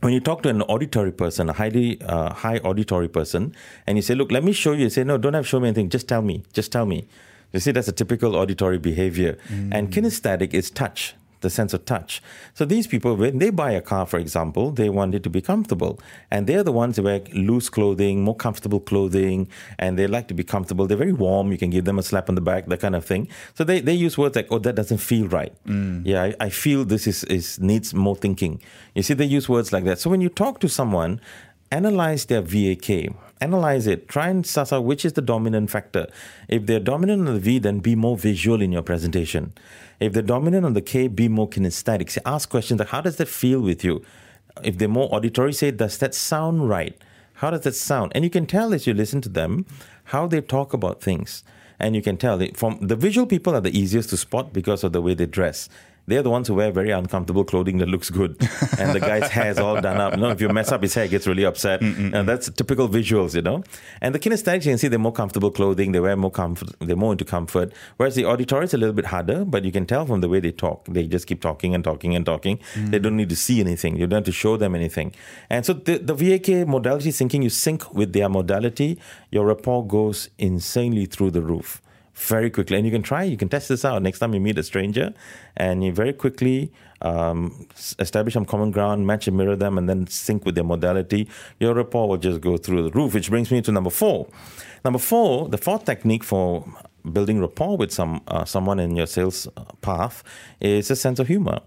when 0.00 0.12
you 0.12 0.20
talk 0.20 0.42
to 0.42 0.48
an 0.48 0.62
auditory 0.62 1.12
person, 1.12 1.48
a 1.48 1.52
highly 1.52 2.00
uh, 2.02 2.32
high 2.32 2.58
auditory 2.58 3.08
person, 3.08 3.54
and 3.86 3.98
you 3.98 4.02
say, 4.02 4.14
"Look, 4.14 4.30
let 4.30 4.44
me 4.44 4.52
show 4.52 4.72
you," 4.72 4.84
you 4.84 4.90
say, 4.90 5.04
"No, 5.04 5.18
don't 5.18 5.34
have 5.34 5.44
to 5.44 5.48
show 5.48 5.60
me 5.60 5.68
anything. 5.68 5.88
Just 5.88 6.08
tell 6.08 6.22
me. 6.22 6.42
Just 6.52 6.72
tell 6.72 6.86
me." 6.86 7.08
You 7.52 7.60
see, 7.60 7.72
that's 7.72 7.88
a 7.88 7.92
typical 7.92 8.36
auditory 8.36 8.78
behavior. 8.78 9.38
Mm. 9.48 9.70
And 9.72 9.90
kinesthetic 9.90 10.52
is 10.52 10.70
touch 10.70 11.14
the 11.40 11.50
sense 11.50 11.72
of 11.72 11.84
touch. 11.84 12.22
So 12.54 12.64
these 12.64 12.86
people, 12.86 13.14
when 13.16 13.38
they 13.38 13.50
buy 13.50 13.72
a 13.72 13.80
car, 13.80 14.06
for 14.06 14.18
example, 14.18 14.70
they 14.70 14.88
want 14.88 15.14
it 15.14 15.22
to 15.22 15.30
be 15.30 15.40
comfortable. 15.40 16.00
And 16.30 16.46
they're 16.46 16.62
the 16.62 16.72
ones 16.72 16.96
who 16.96 17.04
wear 17.04 17.20
loose 17.32 17.68
clothing, 17.68 18.22
more 18.22 18.36
comfortable 18.36 18.80
clothing, 18.80 19.48
and 19.78 19.98
they 19.98 20.06
like 20.06 20.28
to 20.28 20.34
be 20.34 20.44
comfortable. 20.44 20.86
They're 20.86 20.96
very 20.96 21.12
warm. 21.12 21.52
You 21.52 21.58
can 21.58 21.70
give 21.70 21.84
them 21.84 21.98
a 21.98 22.02
slap 22.02 22.28
on 22.28 22.34
the 22.34 22.40
back, 22.40 22.66
that 22.66 22.80
kind 22.80 22.96
of 22.96 23.04
thing. 23.04 23.28
So 23.54 23.64
they, 23.64 23.80
they 23.80 23.94
use 23.94 24.18
words 24.18 24.36
like, 24.36 24.48
oh, 24.50 24.58
that 24.58 24.74
doesn't 24.74 24.98
feel 24.98 25.28
right. 25.28 25.52
Mm. 25.66 26.02
Yeah, 26.04 26.22
I, 26.24 26.34
I, 26.40 26.48
feel 26.48 26.84
this 26.84 27.06
is, 27.06 27.24
is 27.24 27.60
needs 27.60 27.94
more 27.94 28.16
thinking. 28.16 28.60
You 28.94 29.02
see, 29.02 29.14
they 29.14 29.24
use 29.24 29.48
words 29.48 29.72
like 29.72 29.84
that. 29.84 29.98
So 29.98 30.10
when 30.10 30.20
you 30.20 30.28
talk 30.28 30.60
to 30.60 30.68
someone, 30.68 31.20
analyze 31.70 32.26
their 32.26 32.40
VAK 32.40 33.10
analyze 33.40 33.86
it, 33.86 34.08
try 34.08 34.28
and 34.28 34.46
suss 34.46 34.72
out 34.72 34.84
which 34.84 35.04
is 35.04 35.14
the 35.14 35.22
dominant 35.22 35.70
factor. 35.70 36.06
If 36.48 36.66
they're 36.66 36.80
dominant 36.80 37.28
on 37.28 37.34
the 37.34 37.40
V, 37.40 37.58
then 37.58 37.80
be 37.80 37.94
more 37.94 38.16
visual 38.16 38.60
in 38.62 38.72
your 38.72 38.82
presentation. 38.82 39.52
If 40.00 40.12
they're 40.12 40.22
dominant 40.22 40.64
on 40.64 40.74
the 40.74 40.82
K, 40.82 41.08
be 41.08 41.28
more 41.28 41.48
kinesthetic. 41.48 42.10
Say, 42.10 42.20
ask 42.24 42.48
questions 42.48 42.78
like, 42.78 42.90
how 42.90 43.00
does 43.00 43.16
that 43.16 43.28
feel 43.28 43.60
with 43.60 43.84
you? 43.84 44.02
If 44.62 44.78
they're 44.78 44.88
more 44.88 45.12
auditory, 45.14 45.52
say, 45.52 45.70
does 45.70 45.98
that 45.98 46.14
sound 46.14 46.68
right? 46.68 46.96
How 47.34 47.50
does 47.50 47.62
that 47.62 47.74
sound? 47.74 48.12
And 48.14 48.24
you 48.24 48.30
can 48.30 48.46
tell 48.46 48.74
as 48.74 48.86
you 48.86 48.94
listen 48.94 49.20
to 49.22 49.28
them 49.28 49.66
how 50.04 50.26
they 50.26 50.40
talk 50.40 50.72
about 50.72 51.00
things. 51.00 51.44
And 51.80 51.94
you 51.94 52.02
can 52.02 52.16
tell 52.16 52.40
from 52.54 52.78
the 52.80 52.96
visual 52.96 53.26
people 53.26 53.54
are 53.54 53.60
the 53.60 53.76
easiest 53.76 54.10
to 54.10 54.16
spot 54.16 54.52
because 54.52 54.82
of 54.82 54.92
the 54.92 55.00
way 55.00 55.14
they 55.14 55.26
dress 55.26 55.68
they're 56.08 56.22
the 56.22 56.30
ones 56.30 56.48
who 56.48 56.54
wear 56.54 56.70
very 56.72 56.90
uncomfortable 56.90 57.44
clothing 57.44 57.78
that 57.78 57.88
looks 57.88 58.10
good. 58.10 58.36
and 58.78 58.94
the 58.94 59.00
guy's 59.00 59.30
hair 59.30 59.50
is 59.50 59.58
all 59.58 59.80
done 59.80 59.98
up. 59.98 60.14
You 60.14 60.20
know, 60.20 60.30
if 60.30 60.40
you 60.40 60.48
mess 60.48 60.72
up 60.72 60.82
his 60.82 60.94
hair, 60.94 61.04
he 61.04 61.10
gets 61.10 61.26
really 61.26 61.44
upset. 61.44 61.80
Mm-mm-mm. 61.80 62.14
And 62.14 62.28
that's 62.28 62.50
typical 62.50 62.88
visuals, 62.88 63.34
you 63.34 63.42
know. 63.42 63.62
And 64.00 64.14
the 64.14 64.18
kinesthetics, 64.18 64.64
you 64.64 64.72
can 64.72 64.78
see 64.78 64.88
they're 64.88 64.98
more 64.98 65.12
comfortable 65.12 65.50
clothing, 65.50 65.92
they 65.92 66.00
wear 66.00 66.16
more 66.16 66.30
comfort, 66.30 66.70
they're 66.80 66.96
more 66.96 67.12
into 67.12 67.24
comfort. 67.24 67.72
Whereas 67.98 68.14
the 68.14 68.24
auditory 68.24 68.64
is 68.64 68.74
a 68.74 68.78
little 68.78 68.94
bit 68.94 69.06
harder, 69.06 69.44
but 69.44 69.64
you 69.64 69.72
can 69.72 69.86
tell 69.86 70.06
from 70.06 70.20
the 70.20 70.28
way 70.28 70.40
they 70.40 70.52
talk. 70.52 70.86
They 70.86 71.06
just 71.06 71.26
keep 71.26 71.42
talking 71.42 71.74
and 71.74 71.84
talking 71.84 72.16
and 72.16 72.24
talking. 72.24 72.58
Mm. 72.74 72.90
They 72.90 72.98
don't 72.98 73.16
need 73.16 73.28
to 73.28 73.36
see 73.36 73.60
anything. 73.60 73.96
You 73.96 74.06
don't 74.06 74.18
have 74.18 74.24
to 74.24 74.32
show 74.32 74.56
them 74.56 74.74
anything. 74.74 75.14
And 75.50 75.66
so 75.66 75.74
the, 75.74 75.98
the 75.98 76.14
VAK 76.14 76.66
modality 76.66 77.10
syncing, 77.10 77.42
you 77.42 77.50
sync 77.50 77.92
with 77.92 78.12
their 78.12 78.28
modality, 78.28 78.98
your 79.30 79.46
rapport 79.46 79.86
goes 79.86 80.30
insanely 80.38 81.06
through 81.06 81.32
the 81.32 81.42
roof 81.42 81.82
very 82.18 82.50
quickly. 82.50 82.76
And 82.76 82.84
you 82.84 82.92
can 82.92 83.02
try, 83.02 83.22
you 83.22 83.36
can 83.36 83.48
test 83.48 83.68
this 83.68 83.84
out 83.84 84.02
next 84.02 84.18
time 84.18 84.34
you 84.34 84.40
meet 84.40 84.58
a 84.58 84.62
stranger, 84.62 85.14
and 85.56 85.84
you 85.84 85.92
very 85.92 86.12
quickly 86.12 86.72
um, 87.02 87.66
establish 87.98 88.34
some 88.34 88.44
common 88.44 88.70
ground, 88.70 89.06
match 89.06 89.28
and 89.28 89.36
mirror 89.36 89.56
them, 89.56 89.78
and 89.78 89.88
then 89.88 90.06
sync 90.06 90.44
with 90.44 90.54
their 90.54 90.64
modality. 90.64 91.28
Your 91.60 91.74
rapport 91.74 92.08
will 92.08 92.16
just 92.16 92.40
go 92.40 92.56
through 92.56 92.82
the 92.82 92.90
roof, 92.90 93.14
which 93.14 93.30
brings 93.30 93.50
me 93.50 93.62
to 93.62 93.72
number 93.72 93.90
four. 93.90 94.28
Number 94.84 94.98
four, 94.98 95.48
the 95.48 95.58
fourth 95.58 95.84
technique 95.84 96.24
for 96.24 96.64
building 97.10 97.40
rapport 97.40 97.76
with 97.76 97.92
some 97.92 98.20
uh, 98.28 98.44
someone 98.44 98.78
in 98.78 98.94
your 98.96 99.06
sales 99.06 99.48
uh, 99.56 99.64
path 99.80 100.22
is 100.60 100.90
a 100.90 100.96
sense 100.96 101.18
of 101.18 101.28
humor 101.28 101.60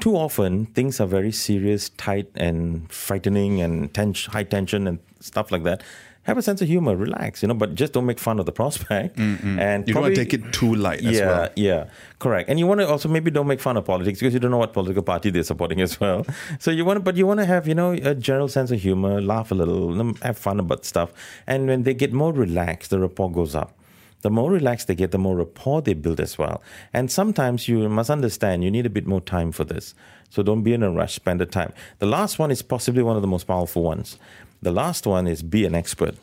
too 0.00 0.16
often 0.16 0.66
things 0.66 1.00
are 1.00 1.06
very 1.06 1.30
serious, 1.30 1.90
tight, 1.90 2.28
and 2.34 2.90
frightening, 2.90 3.60
and 3.60 3.96
high 3.96 4.42
tension, 4.42 4.88
and 4.88 4.98
stuff 5.20 5.52
like 5.52 5.62
that 5.62 5.82
have 6.24 6.38
a 6.38 6.42
sense 6.42 6.60
of 6.60 6.68
humor, 6.68 6.96
relax, 6.96 7.42
you 7.42 7.48
know, 7.48 7.54
but 7.54 7.74
just 7.74 7.92
don't 7.92 8.06
make 8.06 8.18
fun 8.18 8.38
of 8.38 8.46
the 8.46 8.52
prospect. 8.60 9.16
Mm-hmm. 9.16 9.58
And 9.58 9.86
you 9.86 9.94
probably, 9.94 10.14
don't 10.14 10.18
want 10.18 10.30
to 10.30 10.36
take 10.38 10.46
it 10.46 10.52
too 10.52 10.74
light 10.74 11.02
yeah, 11.02 11.26
well. 11.26 11.48
Yeah, 11.54 11.86
correct. 12.18 12.48
And 12.48 12.58
you 12.58 12.66
want 12.66 12.80
to 12.80 12.88
also 12.88 13.08
maybe 13.08 13.30
don't 13.30 13.46
make 13.46 13.60
fun 13.60 13.76
of 13.76 13.84
politics 13.84 14.18
because 14.18 14.34
you 14.34 14.40
don't 14.40 14.50
know 14.50 14.58
what 14.58 14.72
political 14.72 15.02
party 15.02 15.30
they're 15.30 15.42
supporting 15.42 15.80
as 15.80 16.00
well. 16.00 16.26
So 16.60 16.70
you 16.70 16.84
want 16.84 16.98
to, 16.98 17.00
but 17.00 17.16
you 17.16 17.26
want 17.26 17.40
to 17.40 17.46
have, 17.46 17.66
you 17.66 17.74
know, 17.74 17.92
a 17.92 18.14
general 18.14 18.48
sense 18.48 18.70
of 18.70 18.80
humor, 18.80 19.20
laugh 19.20 19.50
a 19.50 19.54
little, 19.54 20.14
have 20.22 20.38
fun 20.38 20.60
about 20.60 20.84
stuff. 20.84 21.12
And 21.46 21.66
when 21.66 21.82
they 21.82 21.94
get 21.94 22.12
more 22.12 22.32
relaxed, 22.32 22.90
the 22.90 22.98
rapport 22.98 23.30
goes 23.30 23.54
up. 23.54 23.76
The 24.22 24.30
more 24.30 24.50
relaxed 24.50 24.88
they 24.88 24.94
get, 24.94 25.10
the 25.10 25.18
more 25.18 25.36
rapport 25.36 25.82
they 25.82 25.92
build 25.92 26.20
as 26.20 26.38
well. 26.38 26.62
And 26.94 27.10
sometimes 27.10 27.68
you 27.68 27.88
must 27.88 28.08
understand 28.08 28.64
you 28.64 28.70
need 28.70 28.86
a 28.86 28.90
bit 28.90 29.06
more 29.06 29.20
time 29.20 29.52
for 29.52 29.64
this. 29.64 29.94
So 30.30 30.42
don't 30.42 30.62
be 30.62 30.72
in 30.72 30.82
a 30.82 30.90
rush, 30.90 31.14
spend 31.14 31.40
the 31.40 31.46
time. 31.46 31.74
The 31.98 32.06
last 32.06 32.38
one 32.38 32.50
is 32.50 32.62
possibly 32.62 33.02
one 33.02 33.16
of 33.16 33.22
the 33.22 33.28
most 33.28 33.44
powerful 33.44 33.82
ones. 33.82 34.18
The 34.64 34.72
last 34.72 35.06
one 35.06 35.26
is 35.26 35.42
be 35.42 35.66
an 35.66 35.74
expert. 35.74 36.14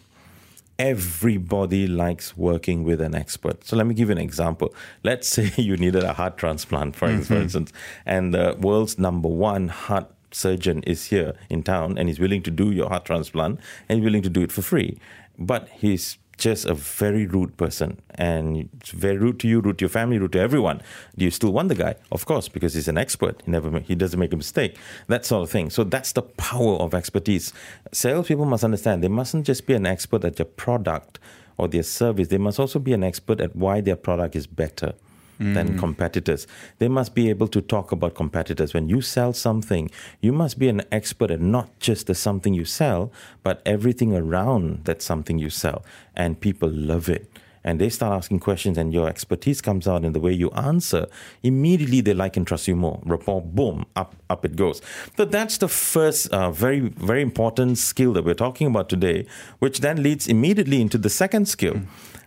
Everybody 0.80 1.86
likes 1.86 2.36
working 2.36 2.84
with 2.84 3.00
an 3.00 3.14
expert. 3.14 3.64
So 3.64 3.76
let 3.76 3.86
me 3.86 3.94
give 3.94 4.10
you 4.10 4.14
an 4.14 4.18
example. 4.18 4.74
Let's 5.04 5.28
say 5.36 5.52
you 5.58 5.78
needed 5.78 6.04
a 6.04 6.14
heart 6.14 6.38
transplant, 6.38 6.96
for, 6.96 7.08
mm-hmm. 7.08 7.34
instance, 7.34 7.72
and 8.04 8.34
the 8.34 8.58
world's 8.60 8.98
number 8.98 9.30
one 9.30 9.68
heart 9.68 10.10
surgeon 10.32 10.82
is 10.88 11.06
here 11.06 11.36
in 11.52 11.62
town 11.62 12.00
and 12.00 12.10
he's 12.10 12.20
willing 12.20 12.42
to 12.42 12.50
do 12.50 12.72
your 12.72 12.90
heart 12.90 13.06
transplant 13.06 13.60
and 13.88 14.00
he's 14.00 14.04
willing 14.04 14.24
to 14.24 14.30
do 14.30 14.42
it 14.42 14.52
for 14.52 14.64
free. 14.64 14.98
But 15.38 15.70
he's 15.70 16.18
just 16.42 16.66
a 16.66 16.74
very 16.74 17.28
rude 17.28 17.56
person 17.56 18.02
and 18.16 18.68
it's 18.80 18.90
very 18.90 19.18
rude 19.18 19.40
to 19.40 19.48
you, 19.48 19.62
rude 19.62 19.78
to 19.78 19.84
your 19.84 19.90
family, 19.90 20.18
rude 20.18 20.34
to 20.34 20.40
everyone. 20.40 20.82
Do 21.16 21.24
you 21.24 21.32
still 21.32 21.54
want 21.54 21.70
the 21.70 21.76
guy? 21.76 21.96
Of 22.12 22.26
course, 22.26 22.50
because 22.50 22.74
he's 22.74 22.88
an 22.88 22.98
expert. 22.98 23.42
He 23.46 23.52
never 23.52 23.80
he 23.80 23.94
doesn't 23.94 24.20
make 24.20 24.34
a 24.34 24.38
mistake. 24.38 24.76
That 25.08 25.24
sort 25.24 25.44
of 25.44 25.52
thing. 25.52 25.70
So 25.70 25.84
that's 25.84 26.14
the 26.14 26.24
power 26.24 26.78
of 26.78 26.96
expertise. 26.96 27.54
Salespeople 27.92 28.46
must 28.46 28.64
understand 28.64 29.04
they 29.04 29.08
mustn't 29.08 29.46
just 29.46 29.68
be 29.68 29.76
an 29.76 29.86
expert 29.86 30.26
at 30.26 30.40
your 30.40 30.48
product 30.48 31.20
or 31.58 31.68
their 31.68 31.84
service, 31.84 32.30
they 32.30 32.40
must 32.40 32.60
also 32.60 32.80
be 32.80 32.92
an 32.92 33.04
expert 33.04 33.40
at 33.40 33.56
why 33.56 33.82
their 33.82 33.96
product 33.96 34.36
is 34.36 34.48
better 34.48 34.96
than 35.42 35.78
competitors. 35.78 36.48
They 36.80 36.88
must 36.88 37.16
be 37.16 37.30
able 37.30 37.48
to 37.50 37.62
talk 37.62 37.92
about 37.92 38.16
competitors. 38.16 38.74
When 38.74 38.90
you 38.90 39.02
sell 39.02 39.34
something, 39.34 39.90
you 40.22 40.32
must 40.32 40.60
be 40.60 40.70
an 40.70 40.84
expert 40.92 41.32
at 41.32 41.42
not 41.42 41.80
just 41.80 42.08
the 42.08 42.16
something 42.16 42.54
you 42.54 42.66
sell, 42.66 43.12
but 43.44 43.62
everything 43.66 44.16
around 44.16 44.86
that 44.86 45.02
something 45.02 45.40
you 45.40 45.50
sell. 45.50 45.84
And 46.16 46.40
people 46.40 46.70
love 46.70 47.10
it. 47.10 47.30
And 47.64 47.80
they 47.80 47.90
start 47.90 48.14
asking 48.14 48.40
questions, 48.40 48.78
and 48.78 48.92
your 48.92 49.08
expertise 49.08 49.62
comes 49.62 49.88
out 49.88 50.04
in 50.04 50.14
the 50.14 50.20
way 50.20 50.32
you 50.32 50.50
answer. 50.52 51.06
Immediately, 51.44 52.02
they 52.02 52.14
like 52.14 52.36
and 52.36 52.46
trust 52.46 52.68
you 52.68 52.76
more. 52.76 53.00
Rapport, 53.04 53.42
boom, 53.42 53.86
up, 53.96 54.16
up 54.32 54.46
it 54.46 54.56
goes. 54.56 54.82
So 55.16 55.26
that's 55.26 55.60
the 55.60 55.68
first 55.68 56.32
uh, 56.32 56.50
very, 56.50 56.80
very 56.80 57.22
important 57.22 57.78
skill 57.78 58.14
that 58.14 58.26
we're 58.26 58.34
talking 58.34 58.66
about 58.66 58.90
today, 58.90 59.28
which 59.60 59.82
then 59.82 60.02
leads 60.02 60.28
immediately 60.28 60.82
into 60.82 60.98
the 60.98 61.10
second 61.10 61.48
skill 61.48 61.82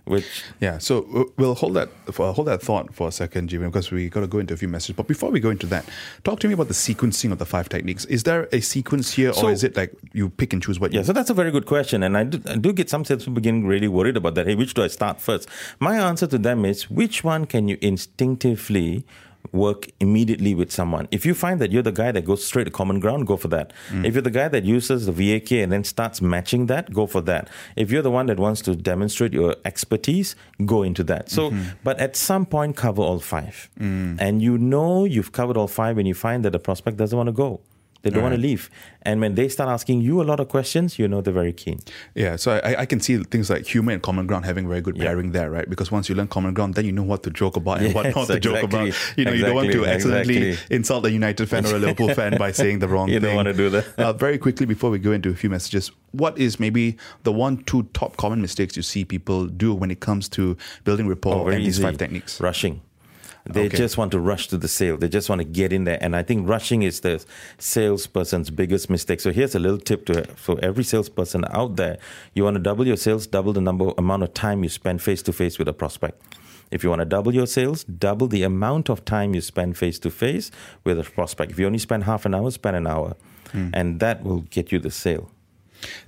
which 0.04 0.44
yeah 0.61 0.76
so 0.78 1.06
uh, 1.14 1.25
we'll 1.37 1.54
hold 1.54 1.75
that 1.75 1.88
for, 2.12 2.32
hold 2.32 2.46
that 2.46 2.61
thought 2.61 2.94
for 2.94 3.08
a 3.08 3.12
second 3.12 3.49
Jeevan, 3.49 3.66
because 3.66 3.90
we 3.90 4.08
got 4.08 4.20
to 4.20 4.26
go 4.26 4.38
into 4.38 4.52
a 4.54 4.56
few 4.56 4.68
messages 4.68 4.96
but 4.96 5.06
before 5.06 5.30
we 5.30 5.40
go 5.40 5.50
into 5.50 5.66
that 5.66 5.84
talk 6.25 6.40
to 6.40 6.49
me 6.49 6.54
about 6.54 6.68
the 6.68 6.75
sequencing 6.75 7.32
of 7.32 7.38
the 7.38 7.46
five 7.46 7.68
techniques 7.68 8.04
is 8.06 8.25
there 8.25 8.49
a 8.52 8.61
sequence 8.61 9.12
here 9.12 9.32
So- 9.32 9.46
or 9.46 9.52
is 9.52 9.64
it 9.64 9.76
like 9.76 9.92
you 10.12 10.28
pick 10.30 10.52
and 10.52 10.62
choose 10.62 10.78
what 10.78 10.92
Yeah, 10.92 11.02
so 11.02 11.12
that's 11.12 11.30
a 11.30 11.34
very 11.34 11.50
good 11.50 11.66
question. 11.66 12.02
And 12.02 12.16
I 12.16 12.25
do, 12.25 12.40
I 12.46 12.56
do 12.56 12.73
get 12.73 12.88
some 12.90 13.04
salespeople 13.04 13.40
getting 13.42 13.66
really 13.66 13.88
worried 13.88 14.16
about 14.16 14.34
that. 14.37 14.46
Hey, 14.46 14.54
which 14.54 14.75
do 14.75 14.82
I 14.84 14.88
start 14.88 15.20
first? 15.20 15.49
My 15.80 15.99
answer 15.99 16.26
to 16.28 16.38
them 16.38 16.64
is 16.64 16.90
which 16.90 17.25
one 17.25 17.46
can 17.46 17.66
you 17.68 17.76
instinctively 17.80 19.04
work 19.54 19.88
immediately 20.00 20.54
with 20.54 20.70
someone? 20.70 21.08
If 21.11 21.25
you 21.25 21.34
find 21.34 21.61
that 21.61 21.73
you're 21.73 21.82
the 21.82 21.92
guy 21.92 22.12
that 22.12 22.25
goes 22.25 22.44
straight 22.44 22.64
to 22.64 22.70
common 22.70 23.00
ground, 23.00 23.26
go 23.26 23.37
for 23.37 23.49
that. 23.49 23.73
Mm. 23.90 24.04
If 24.04 24.14
you're 24.14 24.23
the 24.23 24.30
guy 24.30 24.49
that 24.49 24.64
uses 24.64 25.06
the 25.06 25.12
VAK 25.12 25.52
and 25.52 25.73
then 25.73 25.84
starts 25.84 26.20
matching 26.20 26.66
that, 26.66 26.92
go 26.92 27.06
for 27.06 27.20
that. 27.23 27.49
If 27.76 27.90
you're 27.90 28.02
the 28.02 28.11
one 28.11 28.26
that 28.26 28.38
wants 28.38 28.61
to 28.62 28.76
demonstrate 28.76 29.32
your 29.32 29.56
expertise, 29.64 30.37
go 30.66 30.82
into 30.82 31.04
that. 31.04 31.30
So, 31.30 31.50
mm-hmm. 31.50 31.70
but 31.82 31.99
at 31.99 32.16
some 32.16 32.44
point, 32.46 32.76
cover 32.76 33.02
all 33.02 33.20
five. 33.20 33.70
Mm. 33.80 34.16
And 34.20 34.42
you 34.42 34.58
know 34.58 35.04
you've 35.04 35.32
covered 35.32 35.56
all 35.56 35.68
five 35.68 35.96
when 35.96 36.06
you 36.06 36.14
find 36.14 36.44
that 36.44 36.50
the 36.50 36.58
prospect 36.58 36.96
doesn't 36.96 37.16
want 37.16 37.28
to 37.28 37.32
go. 37.32 37.61
They 38.04 38.11
don't 38.11 38.23
want 38.23 38.34
to 38.37 38.40
leave. 38.40 38.70
And 39.02 39.20
when 39.20 39.34
they 39.34 39.49
start 39.49 39.68
asking 39.68 40.00
you 40.02 40.23
a 40.23 40.26
lot 40.30 40.38
of 40.40 40.49
questions, 40.49 40.99
you 40.99 41.08
know 41.08 41.20
they're 41.20 41.34
very 41.42 41.52
keen. 41.52 41.78
yeah 42.14 42.37
so 42.37 42.61
I, 42.68 42.82
I 42.82 42.87
can 42.87 43.00
see 43.00 43.14
things 43.32 43.50
like 43.50 43.66
humor 43.66 43.92
and 43.92 44.02
common 44.08 44.26
ground 44.26 44.44
having 44.44 44.68
very 44.68 44.80
good 44.87 44.96
pairing 44.96 45.32
there 45.32 45.50
right 45.50 45.68
because 45.68 45.90
once 45.90 46.08
you 46.08 46.14
learn 46.14 46.28
common 46.28 46.52
ground 46.54 46.75
then 46.75 46.84
you 46.84 46.92
know 46.92 47.02
what 47.12 47.23
to 47.25 47.30
joke 47.30 47.56
about 47.56 47.80
and 47.82 47.94
what 47.96 48.04
Yes, 48.06 48.14
not 48.16 48.26
to 48.28 48.40
joke 48.40 48.62
about 48.62 48.87
you 49.18 49.25
know 49.25 49.32
you 49.32 49.44
don't 49.44 49.54
want 49.61 49.73
to 49.73 49.84
accidentally 49.87 50.50
exactly. 50.50 50.76
insult 50.76 51.04
a 51.06 51.11
United 51.11 51.46
fan 51.49 51.66
or 51.66 51.75
a 51.75 51.78
Liverpool 51.78 52.11
fan 52.20 52.37
by 52.38 52.50
saying 52.62 52.78
the 52.84 52.88
wrong 52.88 53.08
You 53.08 53.20
thing 53.20 53.28
don't 53.28 53.37
want 53.40 53.49
to 53.49 53.54
do 53.64 53.68
that. 53.70 53.84
uh, 53.99 54.12
very 54.12 54.38
quickly 54.38 54.66
before 54.75 54.90
we 54.94 54.99
go 54.99 55.12
into 55.12 55.28
a 55.30 55.34
few 55.42 55.50
messages 55.50 55.90
what 56.12 56.38
is 56.38 56.61
maybe 56.61 56.96
the 57.25 57.32
one 57.32 57.54
two 57.64 57.82
top 58.00 58.16
common 58.23 58.40
mistakes 58.40 58.76
you 58.76 58.82
see 58.82 59.04
people 59.16 59.46
do 59.64 59.75
when 59.75 59.90
it 59.90 60.00
comes 60.08 60.28
to 60.37 60.56
building 60.84 61.06
rapport 61.08 61.34
Oh, 61.44 61.49
and 61.49 61.64
these 61.64 61.78
five 61.80 61.96
techniques 61.99 62.40
Rushing. 62.40 62.80
They 63.46 63.66
Okay. 63.66 63.76
just 63.76 63.98
want 63.98 64.10
to 64.12 64.20
rush 64.20 64.48
to 64.48 64.56
the 64.56 64.68
sale. 64.68 64.96
They 64.96 65.08
just 65.08 65.28
want 65.28 65.40
to 65.40 65.44
get 65.44 65.70
in 65.72 65.84
there. 65.84 65.98
And 66.00 66.16
I 66.16 66.22
think 66.22 66.48
rushing 66.48 66.82
is 66.82 67.00
the 67.00 67.22
salesperson's 67.58 68.50
biggest 68.50 68.88
mistake. 68.88 69.20
So 69.20 69.32
here's 69.32 69.54
a 69.54 69.58
little 69.58 69.78
tip 69.78 70.06
to 70.06 70.24
for 70.34 70.58
every 70.62 70.84
salesperson 70.84 71.44
out 71.50 71.76
there. 71.76 71.98
You 72.34 72.44
want 72.44 72.54
to 72.56 72.62
double 72.62 72.86
your 72.86 72.96
sales, 72.96 73.26
double 73.26 73.52
the 73.52 73.60
number 73.60 73.92
amount 73.98 74.22
of 74.22 74.32
time 74.32 74.62
you 74.62 74.70
spend 74.70 75.02
face 75.02 75.22
to 75.22 75.32
face 75.32 75.58
with 75.58 75.68
a 75.68 75.72
prospect. 75.74 76.22
If 76.70 76.82
you 76.82 76.88
want 76.90 77.00
to 77.00 77.04
double 77.04 77.34
your 77.34 77.46
sales, 77.46 77.84
double 77.84 78.26
the 78.28 78.42
amount 78.42 78.88
of 78.88 79.04
time 79.04 79.34
you 79.34 79.40
spend 79.42 79.76
face 79.76 79.98
to 80.00 80.10
face 80.10 80.50
with 80.84 80.98
a 80.98 81.04
prospect. 81.04 81.52
If 81.52 81.58
you 81.58 81.66
only 81.66 81.78
spend 81.78 82.04
half 82.04 82.24
an 82.24 82.34
hour, 82.34 82.50
spend 82.50 82.76
an 82.76 82.86
hour. 82.86 83.14
Hmm. 83.52 83.68
And 83.74 84.00
that 84.00 84.24
will 84.24 84.40
get 84.50 84.72
you 84.72 84.78
the 84.78 84.90
sale. 84.90 85.30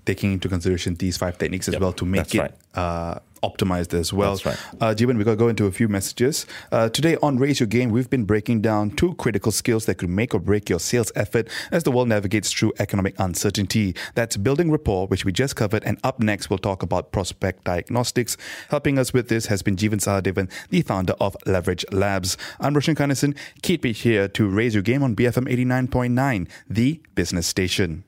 Taking 0.05 0.33
into 0.33 0.49
consideration 0.49 0.95
these 0.95 1.17
five 1.17 1.39
techniques 1.39 1.69
as 1.69 1.75
Yep, 1.75 1.81
well 1.83 1.93
to 1.95 2.05
make 2.07 2.35
it 2.35 2.39
right. 2.41 2.53
uh, 2.75 3.19
optimized 3.43 3.93
as 3.95 4.13
well. 4.13 4.35
That's 4.37 4.47
right. 4.47 4.59
Uh, 4.81 4.95
Jeevan, 4.95 5.19
we 5.19 5.23
got 5.25 5.33
to 5.33 5.37
go 5.37 5.49
into 5.49 5.67
a 5.67 5.71
few 5.71 5.89
messages. 5.89 6.47
Uh, 6.73 6.89
today 6.89 7.17
on 7.23 7.39
Raise 7.39 7.61
Your 7.61 7.67
Game, 7.69 7.91
we've 7.91 8.09
been 8.11 8.25
breaking 8.25 8.61
down 8.63 8.91
two 8.91 9.15
critical 9.15 9.53
skills 9.53 9.87
that 9.87 9.97
could 9.97 10.09
make 10.09 10.35
or 10.35 10.41
break 10.41 10.69
your 10.69 10.81
sales 10.81 11.13
effort 11.15 11.49
as 11.71 11.85
the 11.85 11.93
world 11.93 12.09
navigates 12.09 12.51
through 12.53 12.73
economic 12.79 13.15
uncertainty. 13.21 13.95
That's 14.15 14.37
building 14.37 14.71
rapport, 14.73 15.07
which 15.07 15.25
we 15.25 15.33
just 15.33 15.55
covered. 15.55 15.85
And 15.85 15.99
up 16.03 16.19
next, 16.19 16.51
we'll 16.51 16.59
talk 16.59 16.83
about 16.83 17.13
prospect 17.13 17.65
diagnostics. 17.65 18.37
Helping 18.71 18.99
us 18.99 19.13
with 19.13 19.29
this 19.29 19.47
has 19.47 19.63
been 19.63 19.77
Jeevan 19.77 20.01
Sahadevan, 20.01 20.51
the 20.71 20.83
founder 20.83 21.15
of 21.21 21.37
Leverage 21.47 21.85
Labs. 21.93 22.37
I'm 22.59 22.75
Roshan 22.75 22.95
Kanesan. 22.97 23.37
Keep 23.63 23.85
it 23.87 23.99
here 23.99 24.29
to 24.29 24.49
Raise 24.49 24.75
Your 24.75 24.83
Game 24.83 25.03
on 25.03 25.15
BFM 25.15 25.47
89.9, 25.47 26.49
the 26.69 27.01
business 27.15 27.47
station. 27.47 28.03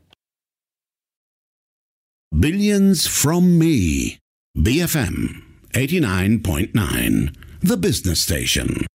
Billions 2.37 3.06
from 3.06 3.58
me. 3.58 4.18
BFM 4.56 5.42
89.9, 5.73 7.35
the 7.61 7.76
business 7.76 8.20
station. 8.20 8.87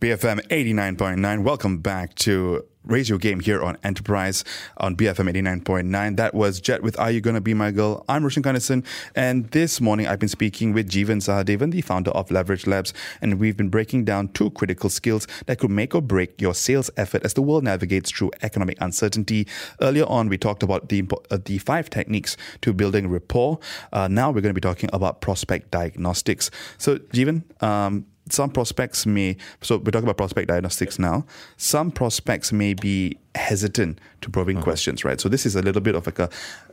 BFM 0.00 0.44
89.9. 0.48 1.44
Welcome 1.44 1.78
back 1.78 2.16
to 2.16 2.64
Raise 2.84 3.08
Your 3.08 3.18
Game 3.18 3.38
here 3.38 3.62
on 3.62 3.76
Enterprise 3.84 4.44
on 4.76 4.96
BFM 4.96 5.32
89.9. 5.32 6.16
That 6.16 6.34
was 6.34 6.60
Jet 6.60 6.82
with 6.82 6.98
Are 6.98 7.12
You 7.12 7.20
Gonna 7.20 7.40
Be 7.40 7.54
My 7.54 7.70
Girl? 7.70 8.04
I'm 8.08 8.24
Roshan 8.24 8.42
Kanesan, 8.42 8.84
and 9.14 9.48
this 9.52 9.80
morning 9.80 10.08
I've 10.08 10.18
been 10.18 10.28
speaking 10.28 10.72
with 10.72 10.90
Jeevan 10.90 11.18
Sahadevan, 11.18 11.70
the 11.70 11.80
founder 11.80 12.10
of 12.10 12.32
Leverage 12.32 12.66
Labs, 12.66 12.92
and 13.20 13.38
we've 13.38 13.56
been 13.56 13.68
breaking 13.68 14.04
down 14.04 14.28
two 14.28 14.50
critical 14.50 14.90
skills 14.90 15.28
that 15.46 15.60
could 15.60 15.70
make 15.70 15.94
or 15.94 16.02
break 16.02 16.40
your 16.40 16.54
sales 16.54 16.90
effort 16.96 17.24
as 17.24 17.34
the 17.34 17.42
world 17.42 17.62
navigates 17.62 18.10
through 18.10 18.32
economic 18.42 18.76
uncertainty. 18.80 19.46
Earlier 19.80 20.06
on, 20.06 20.28
we 20.28 20.36
talked 20.36 20.64
about 20.64 20.88
the, 20.88 21.08
uh, 21.30 21.38
the 21.44 21.58
five 21.58 21.88
techniques 21.88 22.36
to 22.62 22.72
building 22.72 23.08
rapport. 23.08 23.60
Uh, 23.92 24.08
now 24.08 24.30
we're 24.30 24.40
going 24.40 24.54
to 24.54 24.60
be 24.60 24.60
talking 24.60 24.90
about 24.92 25.20
prospect 25.20 25.70
diagnostics. 25.70 26.50
So, 26.78 26.98
Jeevan, 26.98 27.44
um, 27.62 28.06
some 28.30 28.50
prospects 28.50 29.04
may 29.04 29.36
so 29.60 29.78
we're 29.78 29.90
talking 29.90 30.04
about 30.04 30.16
prospect 30.16 30.48
diagnostics 30.48 30.98
now. 30.98 31.24
Some 31.56 31.90
prospects 31.90 32.52
may 32.52 32.74
be 32.74 33.18
hesitant 33.34 34.00
to 34.20 34.30
probing 34.30 34.58
uh-huh. 34.58 34.64
questions 34.64 35.04
right? 35.04 35.20
So 35.20 35.28
this 35.28 35.46
is 35.46 35.56
a 35.56 35.62
little 35.62 35.82
bit 35.82 35.94
of 35.94 36.06
like 36.06 36.18
a 36.18 36.30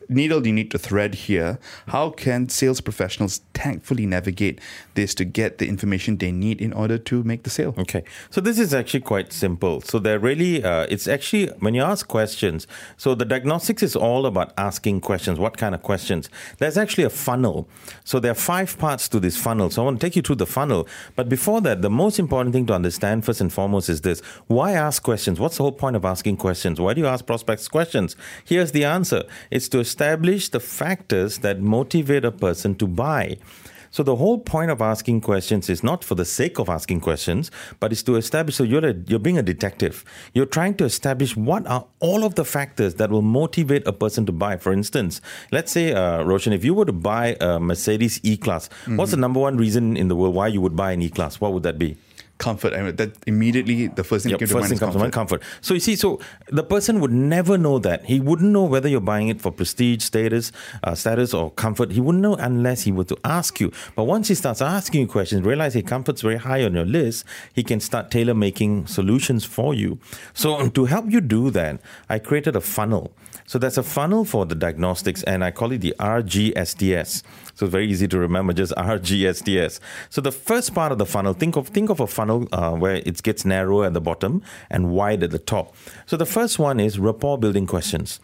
needle 0.09 0.45
you 0.45 0.53
need 0.53 0.69
to 0.71 0.77
thread 0.77 1.15
here 1.15 1.59
how 1.87 2.09
can 2.09 2.49
sales 2.49 2.81
professionals 2.81 3.41
tactfully 3.53 4.05
navigate 4.05 4.59
this 4.95 5.15
to 5.15 5.25
get 5.25 5.57
the 5.57 5.67
information 5.67 6.17
they 6.17 6.31
need 6.31 6.61
in 6.61 6.73
order 6.73 6.97
to 6.97 7.23
make 7.23 7.43
the 7.43 7.49
sale 7.49 7.73
Okay, 7.77 8.03
so 8.29 8.41
this 8.41 8.59
is 8.59 8.73
actually 8.73 8.99
quite 8.99 9.31
simple. 9.31 9.79
So 9.81 9.99
they're 9.99 10.19
really, 10.19 10.63
uh, 10.63 10.85
it's 10.89 11.07
actually 11.07 11.47
when 11.59 11.73
you 11.73 11.81
ask 11.81 12.07
questions. 12.07 12.67
So 12.97 13.15
the 13.15 13.23
diagnostics 13.25 13.81
is 13.81 13.95
all 13.95 14.25
about 14.25 14.53
asking 14.57 15.01
questions. 15.01 15.39
What 15.39 15.57
kind 15.57 15.73
of 15.73 15.81
questions? 15.81 16.29
There's 16.57 16.77
actually 16.77 17.05
a 17.05 17.09
funnel. 17.09 17.69
So 18.03 18.19
there 18.19 18.31
are 18.31 18.35
five 18.35 18.77
parts 18.77 19.07
to 19.09 19.19
this 19.19 19.37
funnel. 19.37 19.69
So 19.69 19.81
I 19.81 19.85
want 19.85 20.01
to 20.01 20.05
take 20.05 20.15
you 20.15 20.21
through 20.21 20.35
the 20.35 20.45
funnel. 20.45 20.87
But 21.15 21.29
before 21.29 21.61
that, 21.61 21.81
the 21.81 21.89
most 21.89 22.19
important 22.19 22.53
thing 22.53 22.65
to 22.65 22.73
understand 22.73 23.23
first 23.23 23.39
and 23.39 23.51
foremost 23.51 23.87
is 23.87 24.01
this: 24.01 24.19
Why 24.47 24.73
ask 24.73 25.01
questions? 25.03 25.39
What's 25.39 25.57
the 25.57 25.63
whole 25.63 25.71
point 25.71 25.95
of 25.95 26.03
asking 26.03 26.37
questions? 26.37 26.81
Why 26.81 26.93
do 26.93 27.01
you 27.01 27.07
ask 27.07 27.25
prospects 27.25 27.69
questions? 27.69 28.17
Here's 28.43 28.73
the 28.73 28.83
answer: 28.83 29.23
It's 29.51 29.69
to 29.69 29.79
establish 29.99 30.47
the 30.47 30.61
factors 30.61 31.39
that 31.39 31.59
motivate 31.59 32.23
a 32.23 32.31
person 32.31 32.73
to 32.73 32.87
buy. 32.87 33.37
So 33.91 34.01
the 34.01 34.15
whole 34.15 34.37
point 34.39 34.71
of 34.71 34.81
asking 34.81 35.19
questions 35.19 35.69
is 35.69 35.83
not 35.83 36.05
for 36.05 36.15
the 36.15 36.23
sake 36.23 36.57
of 36.57 36.69
asking 36.69 37.01
questions, 37.01 37.51
but 37.81 37.91
it's 37.91 38.03
to 38.03 38.15
establish. 38.15 38.55
So 38.55 38.63
you're 38.63 38.85
a, 38.85 38.93
you're 39.07 39.19
being 39.19 39.37
a 39.37 39.43
detective. 39.43 40.05
You're 40.33 40.45
trying 40.45 40.75
to 40.75 40.85
establish 40.85 41.35
what 41.35 41.67
are 41.67 41.85
all 41.99 42.23
of 42.23 42.35
the 42.35 42.45
factors 42.45 42.95
that 42.95 43.09
will 43.09 43.23
motivate 43.23 43.85
a 43.85 43.91
person 43.91 44.25
to 44.27 44.31
buy. 44.31 44.55
For 44.55 44.71
instance, 44.71 45.19
let's 45.51 45.73
say, 45.73 45.91
uh, 45.91 46.23
Roshan, 46.23 46.53
if 46.53 46.63
you 46.63 46.73
were 46.73 46.85
to 46.85 46.93
buy 46.93 47.35
a 47.41 47.59
Mercedes 47.59 48.21
E-Class, 48.23 48.69
what's 48.95 49.11
the 49.11 49.17
number 49.17 49.41
one 49.41 49.57
reason 49.57 49.97
in 49.97 50.07
the 50.07 50.15
world 50.15 50.33
why 50.33 50.47
you 50.47 50.61
would 50.61 50.77
buy 50.77 50.93
an 50.93 51.01
E-Class? 51.01 51.41
What 51.41 51.51
would 51.51 51.63
that 51.63 51.77
be? 51.77 51.97
Comfort 52.39 52.73
I 52.73 52.81
mean, 52.81 52.95
that 52.95 53.11
immediately 53.27 53.87
the 53.87 54.03
first 54.03 54.23
thing 54.23 54.31
Yep, 54.31 54.39
that 54.39 54.45
came 54.45 54.47
to 54.47 54.53
first 54.55 54.67
thing 54.69 54.75
is 54.75 54.79
comes 54.79 54.95
to 54.95 54.99
mind, 54.99 55.13
comfort. 55.13 55.41
comfort. 55.41 55.59
So 55.61 55.73
you 55.75 55.79
see, 55.79 55.95
so 55.95 56.19
the 56.47 56.63
person 56.63 56.99
would 57.01 57.11
never 57.11 57.57
know 57.57 57.77
that. 57.79 58.05
He 58.05 58.19
wouldn't 58.19 58.49
know 58.49 58.63
whether 58.63 58.89
you're 58.89 59.01
buying 59.13 59.27
it 59.27 59.41
for 59.41 59.51
prestige, 59.51 60.01
status, 60.03 60.51
uh, 60.83 60.95
status, 60.95 61.33
or 61.33 61.51
comfort. 61.51 61.91
He 61.91 62.01
wouldn't 62.01 62.23
know 62.23 62.35
unless 62.35 62.83
he 62.83 62.91
were 62.91 63.03
to 63.05 63.17
ask 63.23 63.59
you. 63.59 63.71
But 63.95 64.05
once 64.05 64.29
he 64.29 64.35
starts 64.35 64.61
asking 64.61 65.01
you 65.01 65.07
questions, 65.07 65.45
realize 65.45 65.73
hey, 65.73 65.81
comfort's 65.83 66.21
very 66.21 66.37
high 66.37 66.63
on 66.63 66.73
your 66.73 66.85
list. 66.85 67.25
He 67.53 67.63
can 67.63 67.79
start 67.79 68.09
tailor 68.09 68.33
making 68.33 68.87
solutions 68.87 69.45
for 69.45 69.73
you. 69.73 69.99
So 70.33 70.69
to 70.69 70.85
help 70.85 71.05
you 71.11 71.21
do 71.21 71.51
that, 71.51 71.81
I 72.09 72.19
created 72.19 72.55
a 72.55 72.61
funnel. 72.61 73.11
So 73.49 73.57
there's 73.57 73.79
a 73.79 73.83
funnel 73.83 74.25
for 74.25 74.45
the 74.45 74.53
diagnostics, 74.53 75.23
and 75.23 75.43
I 75.43 75.49
call 75.49 75.71
it 75.71 75.79
the 75.79 75.95
RGSTS. 75.99 77.23
So 77.55 77.65
it's 77.65 77.71
very 77.71 77.87
easy 77.87 78.07
to 78.07 78.19
remember, 78.19 78.53
just 78.53 78.71
RGSTS. 78.77 79.79
So 80.11 80.21
the 80.21 80.31
first 80.31 80.75
part 80.75 80.91
of 80.91 80.99
the 80.99 81.07
funnel, 81.07 81.33
think 81.33 81.55
of 81.55 81.69
think 81.69 81.89
of 81.89 81.99
a 81.99 82.05
funnel 82.05 82.47
uh, 82.51 82.73
where 82.73 82.97
it 82.97 83.23
gets 83.23 83.45
narrower 83.45 83.85
at 83.87 83.95
the 83.95 84.01
bottom 84.01 84.43
and 84.69 84.91
wide 84.91 85.23
at 85.23 85.31
the 85.31 85.39
top. 85.39 85.75
So 86.05 86.15
the 86.15 86.27
first 86.27 86.59
one 86.59 86.79
is 86.79 86.99
rapport 86.99 87.39
building 87.39 87.65
questions. 87.65 88.19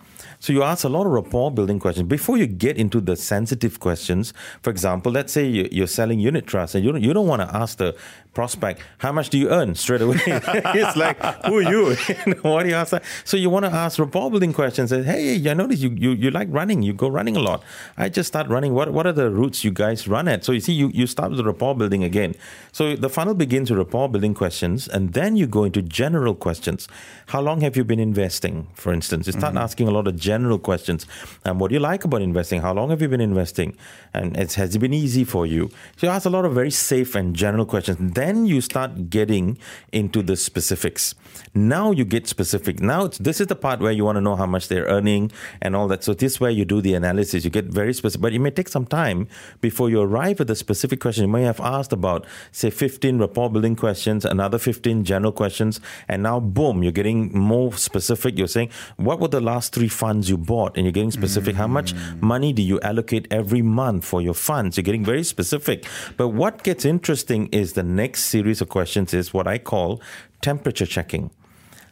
So 0.45 0.53
you 0.53 0.61
ask 0.61 0.83
a 0.83 0.89
lot 0.89 1.07
of 1.07 1.11
rapport 1.11 1.49
building 1.49 1.79
questions 1.79 2.07
before 2.07 2.37
you 2.37 2.45
get 2.45 2.77
into 2.77 3.01
the 3.01 3.15
sensitive 3.15 3.79
questions. 3.79 4.31
For 4.61 4.69
example, 4.69 5.11
let's 5.11 5.33
say 5.33 5.47
you're 5.47 5.87
selling 5.87 6.19
unit 6.19 6.45
trust 6.45 6.75
and 6.75 6.85
you 6.85 6.91
don't, 6.91 7.01
you 7.01 7.13
don't 7.13 7.25
want 7.25 7.41
to 7.41 7.57
ask 7.57 7.79
the 7.79 7.95
prospect, 8.35 8.81
how 8.99 9.11
much 9.11 9.31
do 9.31 9.39
you 9.39 9.49
earn 9.49 9.73
straight 9.73 10.01
away? 10.01 10.19
it's 10.27 10.95
like, 10.95 11.17
who 11.45 11.57
are 11.57 11.61
you? 11.63 11.95
what 12.43 12.61
do 12.61 12.69
you 12.69 12.75
ask 12.75 12.91
that? 12.91 13.03
So 13.23 13.37
you 13.37 13.49
want 13.49 13.65
to 13.65 13.71
ask 13.71 13.97
rapport 13.97 14.29
building 14.29 14.53
questions. 14.53 14.91
Say, 14.91 15.01
hey, 15.01 15.49
I 15.49 15.55
notice 15.55 15.79
you, 15.79 15.89
you, 15.89 16.11
you 16.11 16.29
like 16.29 16.49
running. 16.51 16.83
You 16.83 16.93
go 16.93 17.07
running 17.07 17.35
a 17.35 17.39
lot. 17.39 17.63
I 17.97 18.09
just 18.09 18.27
start 18.27 18.47
running. 18.47 18.75
What, 18.75 18.93
what 18.93 19.07
are 19.07 19.13
the 19.13 19.31
routes 19.31 19.63
you 19.63 19.71
guys 19.71 20.07
run 20.07 20.27
at? 20.27 20.43
So 20.43 20.51
you 20.51 20.59
see, 20.59 20.73
you, 20.73 20.91
you 20.93 21.07
start 21.07 21.29
with 21.31 21.37
the 21.37 21.45
rapport 21.45 21.73
building 21.73 22.03
again. 22.03 22.35
So 22.71 22.95
the 22.95 23.09
funnel 23.09 23.33
begins 23.33 23.71
with 23.71 23.79
rapport 23.79 24.09
building 24.09 24.35
questions, 24.35 24.87
and 24.87 25.13
then 25.13 25.37
you 25.37 25.47
go 25.47 25.63
into 25.63 25.81
general 25.81 26.35
questions. 26.35 26.87
How 27.27 27.41
long 27.41 27.61
have 27.61 27.75
you 27.75 27.83
been 27.83 28.01
investing, 28.01 28.67
for 28.75 28.93
instance? 28.93 29.25
You 29.25 29.31
start 29.31 29.55
mm-hmm. 29.55 29.63
asking 29.63 29.87
a 29.87 29.91
lot 29.91 30.07
of 30.07 30.17
general 30.17 30.34
questions. 30.59 31.07
And 31.43 31.59
what 31.59 31.69
do 31.69 31.73
you 31.73 31.79
like 31.79 32.03
about 32.03 32.21
investing? 32.21 32.61
How 32.61 32.73
long 32.73 32.89
have 32.89 33.01
you 33.01 33.07
been 33.07 33.21
investing? 33.21 33.75
And 34.13 34.37
has 34.37 34.75
it 34.75 34.79
been 34.79 34.93
easy 34.93 35.23
for 35.23 35.45
you? 35.45 35.71
So 35.97 36.07
you 36.07 36.13
ask 36.13 36.25
a 36.25 36.29
lot 36.29 36.45
of 36.45 36.53
very 36.53 36.71
safe 36.71 37.15
and 37.15 37.35
general 37.35 37.65
questions. 37.65 38.13
Then 38.13 38.35
then 38.35 38.45
you 38.45 38.61
start 38.61 39.09
getting 39.09 39.57
into 39.91 40.21
the 40.21 40.35
specifics. 40.35 41.15
Now 41.53 41.91
you 41.91 42.05
get 42.05 42.27
specific. 42.27 42.79
Now 42.79 43.07
this 43.07 43.39
is 43.39 43.47
the 43.47 43.55
part 43.55 43.79
where 43.79 43.91
you 43.91 44.03
want 44.03 44.17
to 44.17 44.21
know 44.21 44.35
how 44.35 44.45
much 44.45 44.67
they're 44.67 44.85
earning 44.85 45.31
and 45.61 45.75
all 45.75 45.87
that. 45.87 46.03
So 46.03 46.13
this 46.13 46.33
is 46.33 46.39
where 46.39 46.51
you 46.51 46.65
do 46.65 46.81
the 46.81 46.93
analysis. 46.95 47.45
You 47.45 47.51
get 47.51 47.65
very 47.65 47.93
specific, 47.93 48.21
but 48.21 48.33
it 48.33 48.39
may 48.39 48.51
take 48.51 48.67
some 48.67 48.85
time 48.85 49.27
before 49.61 49.89
you 49.89 50.01
arrive 50.01 50.41
at 50.41 50.47
the 50.47 50.55
specific 50.55 50.99
question. 50.99 51.25
You 51.25 51.31
may 51.31 51.43
have 51.43 51.59
asked 51.59 51.93
about, 51.93 52.25
say, 52.51 52.69
15 52.69 53.19
rapport 53.19 53.49
building 53.49 53.75
questions, 53.75 54.25
another 54.25 54.57
15 54.57 55.03
general 55.03 55.31
questions, 55.31 55.79
and 56.07 56.23
now 56.23 56.39
boom, 56.39 56.83
you're 56.83 56.91
getting 56.91 57.37
more 57.37 57.73
specific. 57.73 58.37
You're 58.37 58.47
saying, 58.47 58.69
what 58.97 59.19
were 59.19 59.27
the 59.27 59.41
last 59.41 59.73
three 59.73 59.87
funds 59.87 60.24
you 60.29 60.37
bought? 60.37 60.77
And 60.77 60.85
you're 60.85 60.91
getting 60.91 61.11
specific. 61.11 61.55
Mm. 61.55 61.57
How 61.57 61.67
much 61.67 61.93
mm. 61.93 62.21
money 62.21 62.53
do 62.53 62.61
you 62.61 62.79
allocate 62.81 63.27
every 63.29 63.61
month 63.61 64.05
for 64.05 64.21
your 64.21 64.33
funds? 64.33 64.77
You're 64.77 64.83
getting 64.83 65.05
very 65.05 65.23
specific. 65.23 65.85
But 66.17 66.29
what 66.29 66.63
gets 66.63 66.85
interesting 66.85 67.47
is 67.51 67.73
the 67.73 67.83
next 67.83 68.15
next 68.15 68.25
series 68.25 68.61
of 68.61 68.69
questions 68.69 69.13
is 69.13 69.33
what 69.33 69.47
I 69.47 69.57
call 69.57 69.99
temperature 70.41 70.85
checking. 70.85 71.31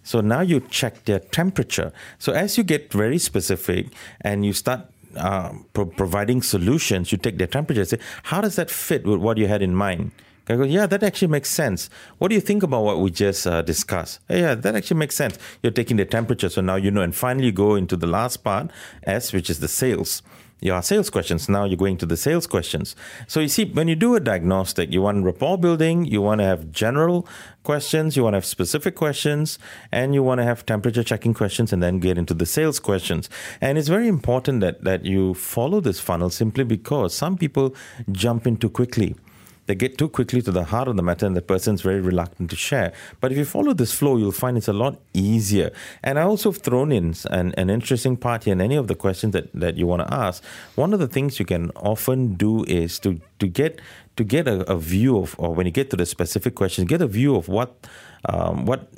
So 0.03 0.21
now 0.21 0.41
you 0.41 0.59
check 0.79 1.05
their 1.05 1.19
temperature. 1.19 1.91
So 2.17 2.33
as 2.33 2.57
you 2.57 2.63
get 2.63 2.93
very 2.93 3.17
specific 3.17 3.87
and 4.21 4.45
you 4.45 4.53
start 4.53 4.81
uh, 5.17 5.51
pro- 5.73 5.91
providing 6.01 6.41
solutions, 6.41 7.11
you 7.11 7.17
take 7.17 7.37
their 7.39 7.47
temperature. 7.47 7.83
Say, 7.85 7.99
how 8.31 8.41
does 8.41 8.55
that 8.55 8.69
fit 8.69 9.05
with 9.05 9.19
what 9.19 9.37
you 9.37 9.47
had 9.47 9.61
in 9.61 9.75
mind? 9.75 10.11
I 10.49 10.55
go, 10.55 10.63
yeah, 10.63 10.85
that 10.87 11.03
actually 11.03 11.29
makes 11.29 11.49
sense. 11.49 11.89
What 12.17 12.27
do 12.27 12.35
you 12.35 12.41
think 12.41 12.63
about 12.63 12.83
what 12.83 12.99
we 12.99 13.11
just 13.11 13.47
uh, 13.47 13.61
discussed? 13.61 14.19
Hey, 14.27 14.41
yeah, 14.41 14.55
that 14.55 14.75
actually 14.75 14.97
makes 14.97 15.15
sense. 15.15 15.37
You're 15.61 15.71
taking 15.71 15.97
the 15.97 16.05
temperature, 16.05 16.49
so 16.49 16.61
now 16.61 16.75
you 16.75 16.91
know. 16.91 17.01
And 17.01 17.15
finally, 17.15 17.45
you 17.45 17.51
go 17.53 17.75
into 17.75 17.95
the 17.95 18.07
last 18.07 18.37
part, 18.37 18.69
S, 19.03 19.31
which 19.31 19.49
is 19.49 19.59
the 19.59 19.69
sales 19.69 20.21
your 20.63 20.81
sales 20.81 21.09
questions. 21.09 21.49
Now 21.49 21.65
you're 21.65 21.77
going 21.77 21.97
to 21.97 22.05
the 22.05 22.15
sales 22.15 22.47
questions. 22.47 22.95
So 23.27 23.41
you 23.41 23.49
see, 23.49 23.65
when 23.65 23.89
you 23.89 23.95
do 23.95 24.15
a 24.15 24.19
diagnostic, 24.21 24.93
you 24.93 25.01
want 25.01 25.25
rapport 25.25 25.57
building, 25.57 26.05
you 26.05 26.21
want 26.21 26.39
to 26.39 26.45
have 26.45 26.71
general 26.71 27.27
questions, 27.63 28.15
you 28.15 28.23
want 28.23 28.33
to 28.33 28.37
have 28.37 28.45
specific 28.45 28.95
questions, 28.95 29.59
and 29.91 30.13
you 30.13 30.23
want 30.23 30.39
to 30.39 30.45
have 30.45 30.65
temperature 30.65 31.03
checking 31.03 31.33
questions, 31.33 31.73
and 31.73 31.83
then 31.83 31.99
get 31.99 32.17
into 32.17 32.33
the 32.33 32.45
sales 32.45 32.79
questions. 32.79 33.29
And 33.59 33.77
it's 33.77 33.89
very 33.89 34.07
important 34.07 34.61
that, 34.61 34.85
that 34.85 35.05
you 35.05 35.33
follow 35.33 35.81
this 35.81 35.99
funnel 35.99 36.29
simply 36.29 36.63
because 36.63 37.13
some 37.13 37.37
people 37.37 37.75
jump 38.11 38.47
in 38.47 38.55
too 38.55 38.69
quickly 38.69 39.15
they 39.65 39.75
get 39.75 39.97
too 39.97 40.09
quickly 40.09 40.41
to 40.41 40.51
the 40.51 40.65
heart 40.65 40.87
of 40.87 40.95
the 40.95 41.03
matter 41.03 41.25
and 41.25 41.35
the 41.35 41.41
person's 41.41 41.81
very 41.81 42.01
reluctant 42.01 42.49
to 42.49 42.55
share. 42.55 42.91
But 43.21 43.31
if 43.31 43.37
you 43.37 43.45
follow 43.45 43.73
this 43.73 43.93
flow, 43.93 44.17
you'll 44.17 44.31
find 44.31 44.57
it's 44.57 44.67
a 44.67 44.73
lot 44.73 44.99
easier. 45.13 45.71
And 46.03 46.19
I 46.19 46.23
also 46.23 46.51
have 46.51 46.61
thrown 46.61 46.91
in 46.91 47.15
an, 47.29 47.53
an 47.57 47.69
interesting 47.69 48.17
part 48.17 48.43
here 48.43 48.53
in 48.53 48.61
any 48.61 48.75
of 48.75 48.87
the 48.87 48.95
questions 48.95 49.33
that, 49.33 49.51
that 49.53 49.77
you 49.77 49.87
want 49.87 50.07
to 50.07 50.13
ask. 50.13 50.43
One 50.75 50.93
of 50.93 50.99
the 50.99 51.07
things 51.07 51.39
you 51.39 51.45
can 51.45 51.71
often 51.71 52.33
do 52.33 52.63
is 52.65 52.99
to, 52.99 53.21
to 53.39 53.47
get 53.47 53.79
to 54.15 54.23
get 54.23 54.47
a, 54.47 54.71
a 54.71 54.77
view 54.77 55.17
of, 55.17 55.35
or 55.39 55.55
when 55.55 55.65
you 55.65 55.71
get 55.71 55.89
to 55.89 55.95
the 55.95 56.05
specific 56.05 56.53
question, 56.53 56.85
get 56.85 57.01
a 57.01 57.07
view 57.07 57.35
of 57.35 57.47
what 57.47 57.87
um, 58.25 58.65
what 58.65 58.89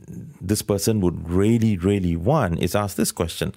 this 0.41 0.62
person 0.62 1.00
would 1.01 1.29
really, 1.29 1.77
really 1.77 2.15
want 2.15 2.60
is 2.60 2.75
ask 2.75 2.95
this 2.95 3.12
question. 3.12 3.53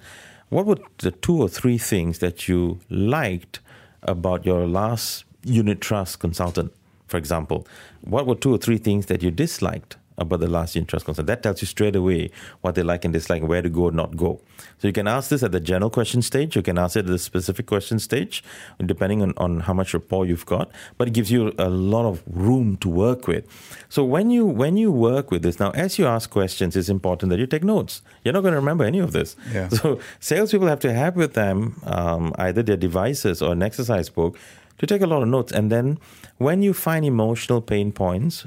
What 0.48 0.64
were 0.64 0.78
the 0.98 1.10
two 1.10 1.42
or 1.42 1.48
three 1.48 1.76
things 1.76 2.20
that 2.20 2.48
you 2.48 2.80
liked 2.88 3.60
about 4.02 4.46
your 4.46 4.66
last 4.66 5.24
unit 5.44 5.80
trust 5.80 6.20
consultant? 6.20 6.72
For 7.08 7.16
example, 7.16 7.66
what 8.02 8.26
were 8.26 8.34
two 8.34 8.54
or 8.54 8.58
three 8.58 8.78
things 8.78 9.06
that 9.06 9.22
you 9.22 9.30
disliked 9.30 9.96
about 10.18 10.40
the 10.40 10.48
last 10.48 10.74
trust 10.86 11.04
consultant? 11.06 11.26
That 11.26 11.42
tells 11.42 11.62
you 11.62 11.66
straight 11.66 11.96
away 11.96 12.30
what 12.60 12.74
they 12.74 12.82
like 12.82 13.04
and 13.04 13.14
dislike, 13.14 13.42
where 13.42 13.62
to 13.62 13.68
go 13.68 13.84
or 13.84 13.92
not 13.92 14.16
go. 14.16 14.40
So 14.78 14.86
you 14.86 14.92
can 14.92 15.08
ask 15.08 15.30
this 15.30 15.42
at 15.42 15.52
the 15.52 15.60
general 15.60 15.90
question 15.90 16.22
stage, 16.22 16.54
you 16.54 16.62
can 16.62 16.76
ask 16.76 16.96
it 16.96 17.00
at 17.00 17.06
the 17.06 17.18
specific 17.18 17.66
question 17.66 17.98
stage, 17.98 18.44
depending 18.84 19.22
on, 19.22 19.32
on 19.38 19.60
how 19.60 19.72
much 19.72 19.94
rapport 19.94 20.26
you've 20.26 20.46
got. 20.46 20.70
But 20.98 21.08
it 21.08 21.14
gives 21.14 21.30
you 21.30 21.54
a 21.58 21.68
lot 21.68 22.04
of 22.04 22.22
room 22.26 22.76
to 22.78 22.88
work 22.88 23.26
with. 23.26 23.46
So 23.88 24.04
when 24.04 24.30
you 24.30 24.44
when 24.44 24.76
you 24.76 24.92
work 24.92 25.30
with 25.30 25.42
this, 25.42 25.58
now 25.58 25.70
as 25.70 25.98
you 25.98 26.06
ask 26.06 26.28
questions, 26.28 26.76
it's 26.76 26.88
important 26.88 27.30
that 27.30 27.38
you 27.38 27.46
take 27.46 27.64
notes. 27.64 28.02
You're 28.22 28.34
not 28.34 28.42
going 28.42 28.52
to 28.52 28.60
remember 28.60 28.84
any 28.84 28.98
of 28.98 29.12
this. 29.12 29.36
Yeah. 29.52 29.68
So 29.78 30.00
salespeople 30.18 30.66
have 30.66 30.80
to 30.80 30.92
have 30.92 31.14
with 31.14 31.34
them 31.34 31.80
um, 31.84 32.34
either 32.36 32.62
their 32.64 32.76
devices 32.76 33.40
or 33.40 33.52
an 33.52 33.62
exercise 33.62 34.08
book 34.08 34.36
to 34.78 34.86
take 34.86 35.02
a 35.02 35.06
lot 35.06 35.22
of 35.22 35.28
notes. 35.28 35.52
And 35.52 35.70
then 35.70 35.98
when 36.38 36.62
you 36.62 36.72
find 36.72 37.04
emotional 37.04 37.60
pain 37.60 37.92
points, 37.92 38.46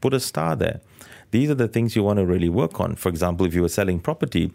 put 0.00 0.14
a 0.14 0.20
star 0.20 0.56
there. 0.56 0.80
These 1.30 1.50
are 1.50 1.54
the 1.54 1.68
things 1.68 1.96
you 1.96 2.02
want 2.02 2.18
to 2.18 2.26
really 2.26 2.48
work 2.48 2.80
on. 2.80 2.96
For 2.96 3.08
example, 3.08 3.46
if 3.46 3.54
you 3.54 3.62
were 3.62 3.68
selling 3.68 3.98
property, 4.00 4.52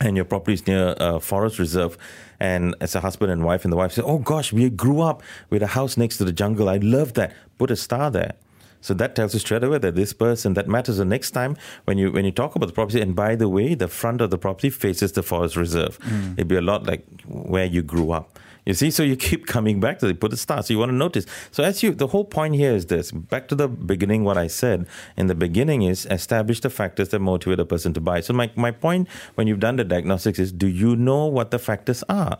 and 0.00 0.16
your 0.16 0.24
property 0.24 0.54
is 0.54 0.66
near 0.66 0.94
a 0.98 1.20
forest 1.20 1.58
reserve, 1.58 1.96
and 2.40 2.74
as 2.80 2.94
a 2.94 3.00
husband 3.00 3.30
and 3.30 3.44
wife, 3.44 3.64
and 3.64 3.72
the 3.72 3.76
wife 3.76 3.92
says, 3.92 4.04
"Oh 4.06 4.18
gosh, 4.18 4.52
we 4.52 4.70
grew 4.70 5.00
up 5.00 5.22
with 5.50 5.62
a 5.62 5.68
house 5.68 5.96
next 5.96 6.18
to 6.18 6.24
the 6.24 6.32
jungle. 6.32 6.68
I 6.68 6.78
love 6.78 7.14
that." 7.14 7.32
Put 7.58 7.70
a 7.70 7.76
star 7.76 8.10
there. 8.10 8.34
So 8.80 8.94
that 8.94 9.14
tells 9.14 9.32
you 9.32 9.38
straight 9.38 9.62
away 9.62 9.78
that 9.78 9.94
this 9.94 10.12
person 10.12 10.54
that 10.54 10.66
matters. 10.66 10.96
The 10.96 11.04
next 11.04 11.30
time 11.30 11.56
when 11.84 11.98
you 11.98 12.10
when 12.10 12.24
you 12.24 12.32
talk 12.32 12.56
about 12.56 12.66
the 12.66 12.72
property, 12.72 13.00
and 13.00 13.14
by 13.14 13.36
the 13.36 13.48
way, 13.48 13.74
the 13.74 13.88
front 13.88 14.20
of 14.20 14.30
the 14.30 14.38
property 14.38 14.70
faces 14.70 15.12
the 15.12 15.22
forest 15.22 15.56
reserve. 15.56 15.98
Mm. 16.00 16.32
It'd 16.32 16.48
be 16.48 16.56
a 16.56 16.62
lot 16.62 16.86
like 16.86 17.06
where 17.26 17.66
you 17.66 17.82
grew 17.82 18.10
up. 18.10 18.38
You 18.64 18.74
see, 18.74 18.90
so 18.90 19.02
you 19.02 19.16
keep 19.16 19.46
coming 19.56 19.80
back 19.80 19.98
to 20.00 20.06
it, 20.06 20.20
put 20.20 20.32
a 20.32 20.36
star. 20.36 20.62
So 20.62 20.72
you 20.72 20.78
want 20.78 20.90
to 20.90 20.96
notice. 20.96 21.26
So 21.50 21.64
as 21.64 21.82
you, 21.82 21.92
the 21.92 22.06
whole 22.08 22.24
point 22.24 22.54
here 22.54 22.74
is 22.74 22.86
this. 22.86 23.10
Back 23.10 23.48
to 23.48 23.54
the 23.54 23.68
beginning, 23.68 24.24
what 24.24 24.38
I 24.38 24.46
said 24.46 24.86
in 25.16 25.26
the 25.26 25.34
beginning 25.34 25.82
is 25.82 26.06
establish 26.06 26.60
the 26.60 26.70
factors 26.70 27.08
that 27.10 27.18
motivate 27.18 27.60
a 27.60 27.64
person 27.64 27.92
to 27.94 28.00
buy. 28.00 28.20
So 28.20 28.32
my 28.32 28.50
my 28.56 28.70
point 28.70 29.08
when 29.34 29.46
you've 29.46 29.60
done 29.60 29.76
the 29.76 29.84
diagnostics 29.84 30.38
is, 30.38 30.52
do 30.52 30.68
you 30.68 30.96
know 30.96 31.26
what 31.26 31.50
the 31.50 31.58
factors 31.58 32.04
are? 32.08 32.38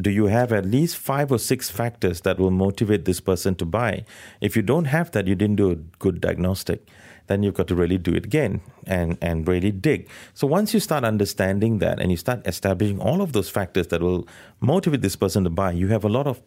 Do 0.00 0.10
you 0.10 0.26
have 0.26 0.52
at 0.52 0.64
least 0.64 0.96
five 0.96 1.32
or 1.32 1.38
six 1.38 1.68
factors 1.68 2.20
that 2.20 2.38
will 2.38 2.52
motivate 2.52 3.04
this 3.04 3.20
person 3.20 3.54
to 3.56 3.64
buy? 3.64 4.04
If 4.40 4.56
you 4.56 4.62
don't 4.62 4.86
have 4.86 5.10
that, 5.12 5.26
you 5.26 5.34
didn't 5.34 5.56
do 5.56 5.70
a 5.70 5.76
good 5.76 6.20
diagnostic 6.20 6.86
then 7.32 7.42
you've 7.42 7.54
got 7.54 7.66
to 7.68 7.74
really 7.74 7.98
do 7.98 8.14
it 8.14 8.26
again 8.26 8.60
and, 8.86 9.16
and 9.22 9.48
really 9.48 9.70
dig. 9.70 10.08
So 10.34 10.46
once 10.46 10.74
you 10.74 10.80
start 10.80 11.02
understanding 11.04 11.78
that 11.78 11.98
and 11.98 12.10
you 12.10 12.16
start 12.16 12.46
establishing 12.46 13.00
all 13.00 13.22
of 13.22 13.32
those 13.32 13.48
factors 13.48 13.86
that 13.88 14.02
will 14.02 14.28
motivate 14.60 15.00
this 15.00 15.16
person 15.16 15.44
to 15.44 15.50
buy, 15.50 15.72
you 15.72 15.88
have 15.88 16.04
a 16.04 16.08
lot 16.08 16.26
of 16.26 16.42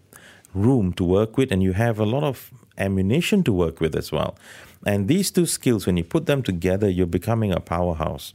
room 0.54 0.94
to 0.94 1.04
work 1.04 1.38
with 1.38 1.52
and 1.52 1.64
you 1.64 1.74
have 1.74 2.00
a 2.00 2.06
lot 2.06 2.24
of 2.24 2.52
ammunition 2.78 3.44
to 3.44 3.52
work 3.52 3.82
with 3.82 3.96
as 3.96 4.12
well. 4.12 4.38
And 4.86 5.08
these 5.08 5.32
two 5.32 5.48
skills, 5.48 5.88
when 5.88 5.98
you 5.98 6.04
put 6.04 6.28
them 6.28 6.44
together, 6.44 6.88
you're 6.88 7.08
becoming 7.08 7.52
a 7.52 7.60
powerhouse 7.60 8.34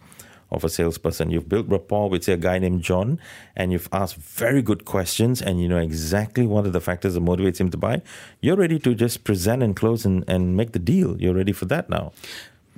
of 0.50 0.64
a 0.64 0.68
salesperson. 0.68 1.30
You've 1.30 1.48
built 1.48 1.68
rapport 1.68 2.10
with, 2.10 2.24
say, 2.24 2.32
a 2.32 2.36
guy 2.36 2.58
named 2.58 2.82
John, 2.82 3.18
and 3.56 3.72
you've 3.72 3.88
asked 3.92 4.16
very 4.16 4.62
good 4.62 4.84
questions, 4.84 5.40
and 5.40 5.60
you 5.60 5.68
know 5.68 5.78
exactly 5.78 6.46
what 6.46 6.66
are 6.66 6.70
the 6.70 6.80
factors 6.80 7.14
that 7.14 7.22
motivates 7.22 7.58
him 7.58 7.70
to 7.70 7.76
buy. 7.76 8.02
You're 8.40 8.56
ready 8.56 8.78
to 8.80 8.94
just 8.94 9.24
present 9.24 9.62
and 9.62 9.76
close 9.76 10.04
and, 10.04 10.24
and 10.28 10.56
make 10.56 10.72
the 10.72 10.78
deal. 10.78 11.20
You're 11.20 11.34
ready 11.34 11.52
for 11.52 11.66
that 11.66 11.88
now. 11.88 12.12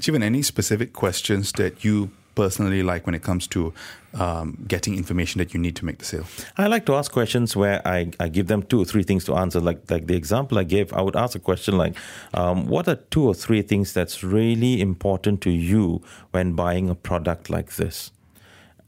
Jeevan, 0.01 0.23
any 0.23 0.43
specific 0.43 0.93
questions 0.93 1.53
that 1.53 1.85
you 1.85 2.11
personally 2.35 2.83
like 2.83 3.07
when 3.07 3.15
it 3.15 3.23
comes 3.23 3.47
to 3.49 3.73
um, 4.15 4.63
getting 4.69 4.95
information 4.95 5.39
that 5.39 5.55
you 5.55 5.61
need 5.61 5.77
to 5.77 5.85
make 5.85 5.99
the 5.99 6.05
sale? 6.05 6.27
I 6.57 6.67
like 6.67 6.87
to 6.87 6.95
ask 6.95 7.11
questions 7.13 7.57
where 7.57 7.87
I, 7.87 8.11
I 8.21 8.29
give 8.29 8.47
them 8.47 8.63
two 8.63 8.81
or 8.81 8.85
three 8.85 9.03
things 9.03 9.25
to 9.25 9.35
answer. 9.35 9.61
Like 9.61 9.91
like 9.91 10.07
the 10.07 10.17
example 10.17 10.59
I 10.59 10.65
gave, 10.65 10.93
I 10.93 11.01
would 11.01 11.17
ask 11.17 11.35
a 11.35 11.41
question 11.41 11.77
like, 11.77 11.95
um, 12.35 12.67
"What 12.67 12.89
are 12.89 12.97
two 12.97 13.25
or 13.27 13.35
three 13.35 13.63
things 13.63 13.93
that's 13.93 14.23
really 14.23 14.81
important 14.81 15.41
to 15.43 15.51
you 15.51 16.03
when 16.31 16.53
buying 16.53 16.91
a 16.91 16.95
product 16.95 17.51
like 17.51 17.77
this? 17.77 18.11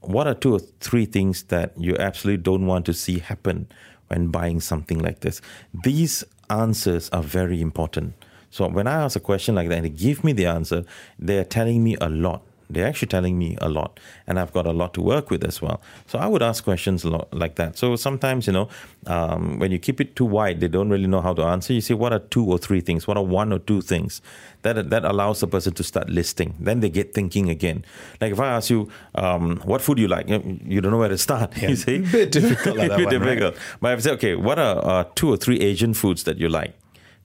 What 0.00 0.26
are 0.26 0.34
two 0.34 0.54
or 0.54 0.60
three 0.80 1.06
things 1.06 1.44
that 1.44 1.72
you 1.78 1.96
absolutely 1.96 2.42
don't 2.42 2.66
want 2.66 2.84
to 2.86 2.92
see 2.92 3.18
happen 3.20 3.68
when 4.08 4.28
buying 4.28 4.60
something 4.60 4.98
like 4.98 5.20
this?" 5.20 5.40
These 5.72 6.24
answers 6.50 7.08
are 7.10 7.22
very 7.22 7.60
important. 7.60 8.14
So 8.50 8.68
when 8.68 8.86
I 8.86 9.02
ask 9.02 9.16
a 9.16 9.20
question 9.20 9.56
like 9.56 9.68
that 9.68 9.76
and 9.76 9.84
they 9.84 9.88
give 9.88 10.22
me 10.22 10.32
the 10.32 10.46
answer, 10.46 10.84
they're 11.18 11.44
telling 11.44 11.82
me 11.82 11.96
a 12.00 12.08
lot 12.08 12.42
They're 12.70 12.86
actually 12.86 13.08
telling 13.08 13.38
me 13.38 13.56
a 13.60 13.68
lot, 13.68 14.00
and 14.26 14.38
I've 14.38 14.52
got 14.52 14.66
a 14.66 14.72
lot 14.72 14.94
to 14.94 15.00
work 15.02 15.30
with 15.30 15.44
as 15.44 15.60
well. 15.62 15.80
So 16.06 16.18
I 16.18 16.26
would 16.26 16.42
ask 16.42 16.64
questions 16.64 17.04
a 17.04 17.10
lot 17.10 17.32
like 17.32 17.56
that. 17.56 17.76
So 17.76 17.96
sometimes, 17.96 18.46
you 18.46 18.52
know, 18.52 18.68
um, 19.06 19.58
when 19.58 19.70
you 19.70 19.78
keep 19.78 20.00
it 20.00 20.16
too 20.16 20.24
wide, 20.24 20.60
they 20.60 20.68
don't 20.68 20.88
really 20.88 21.06
know 21.06 21.20
how 21.20 21.34
to 21.34 21.42
answer. 21.42 21.72
You 21.72 21.80
say, 21.80 21.94
what 21.94 22.12
are 22.12 22.18
two 22.20 22.44
or 22.44 22.58
three 22.58 22.80
things? 22.80 23.06
What 23.06 23.16
are 23.16 23.24
one 23.24 23.52
or 23.52 23.58
two 23.58 23.80
things? 23.82 24.22
That 24.62 24.90
that 24.90 25.04
allows 25.04 25.40
the 25.40 25.46
person 25.46 25.74
to 25.74 25.84
start 25.84 26.08
listing. 26.08 26.54
Then 26.58 26.80
they 26.80 26.88
get 26.88 27.12
thinking 27.14 27.50
again. 27.50 27.84
Like 28.20 28.32
if 28.32 28.40
I 28.40 28.48
ask 28.48 28.70
you, 28.70 28.88
um, 29.14 29.58
what 29.64 29.82
food 29.82 29.98
you 29.98 30.08
like, 30.08 30.28
you, 30.28 30.80
don't 30.80 30.90
know 30.90 30.98
where 30.98 31.08
to 31.08 31.18
start. 31.18 31.52
Yeah. 31.62 31.68
You 31.70 31.76
see, 31.76 31.98
Bit 31.98 32.32
difficult 32.32 32.76
like 32.76 32.88
that 32.90 32.96
bit 32.98 33.06
one, 33.06 33.20
right? 33.20 33.34
difficult. 33.34 33.56
But 33.80 33.92
if 33.92 33.98
I 33.98 34.02
say, 34.02 34.10
okay, 34.12 34.34
what 34.34 34.58
are 34.58 34.84
uh, 34.84 35.04
two 35.14 35.30
or 35.32 35.36
three 35.36 35.60
Asian 35.60 35.94
foods 35.94 36.24
that 36.24 36.38
you 36.38 36.48
like? 36.48 36.74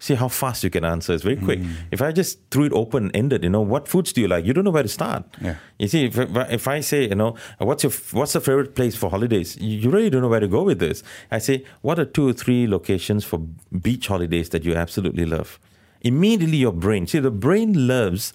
See 0.02 0.16
how 0.16 0.30
fast 0.30 0.64
you 0.64 0.70
can 0.70 0.86
answer. 0.86 1.14
It's 1.14 1.24
very 1.24 1.36
quick. 1.36 1.60
Mm. 1.60 1.74
If 1.92 2.02
I 2.02 2.14
just 2.14 2.40
threw 2.52 2.64
it 2.64 2.72
open 2.72 3.12
ended, 3.14 3.44
you 3.44 3.50
know, 3.50 3.60
what 3.60 3.86
foods 3.86 4.14
do 4.14 4.22
you 4.22 4.30
like? 4.30 4.46
You 4.46 4.54
don't 4.54 4.64
know 4.64 4.72
where 4.72 4.84
to 4.84 4.90
start. 4.90 5.26
Yeah. 5.42 5.56
You 5.78 5.90
see, 5.90 6.06
if, 6.06 6.18
if 6.18 6.68
I 6.70 6.80
say, 6.80 7.10
you 7.10 7.16
know, 7.16 7.36
what's 7.58 7.84
your 7.84 7.92
what's 8.14 8.32
the 8.32 8.40
favorite 8.40 8.76
place 8.76 8.96
for 8.96 9.10
holidays? 9.10 9.58
You 9.58 9.78
you 9.78 9.90
really 9.90 10.10
don't 10.10 10.22
know 10.22 10.30
where 10.30 10.40
to 10.40 10.48
go 10.48 10.64
with 10.64 10.80
this. 10.80 11.04
I 11.32 11.40
say, 11.40 11.66
what 11.82 12.00
are 12.00 12.06
two 12.06 12.30
or 12.30 12.34
three 12.34 12.66
locations 12.66 13.26
for 13.26 13.40
beach 13.82 14.08
holidays 14.08 14.50
that 14.50 14.64
you 14.64 14.74
absolutely 14.74 15.26
love? 15.26 15.60
Immediately, 16.02 16.58
your 16.58 16.72
brain. 16.72 17.06
See, 17.08 17.20
the 17.20 17.32
brain 17.32 17.88
loves 17.88 18.34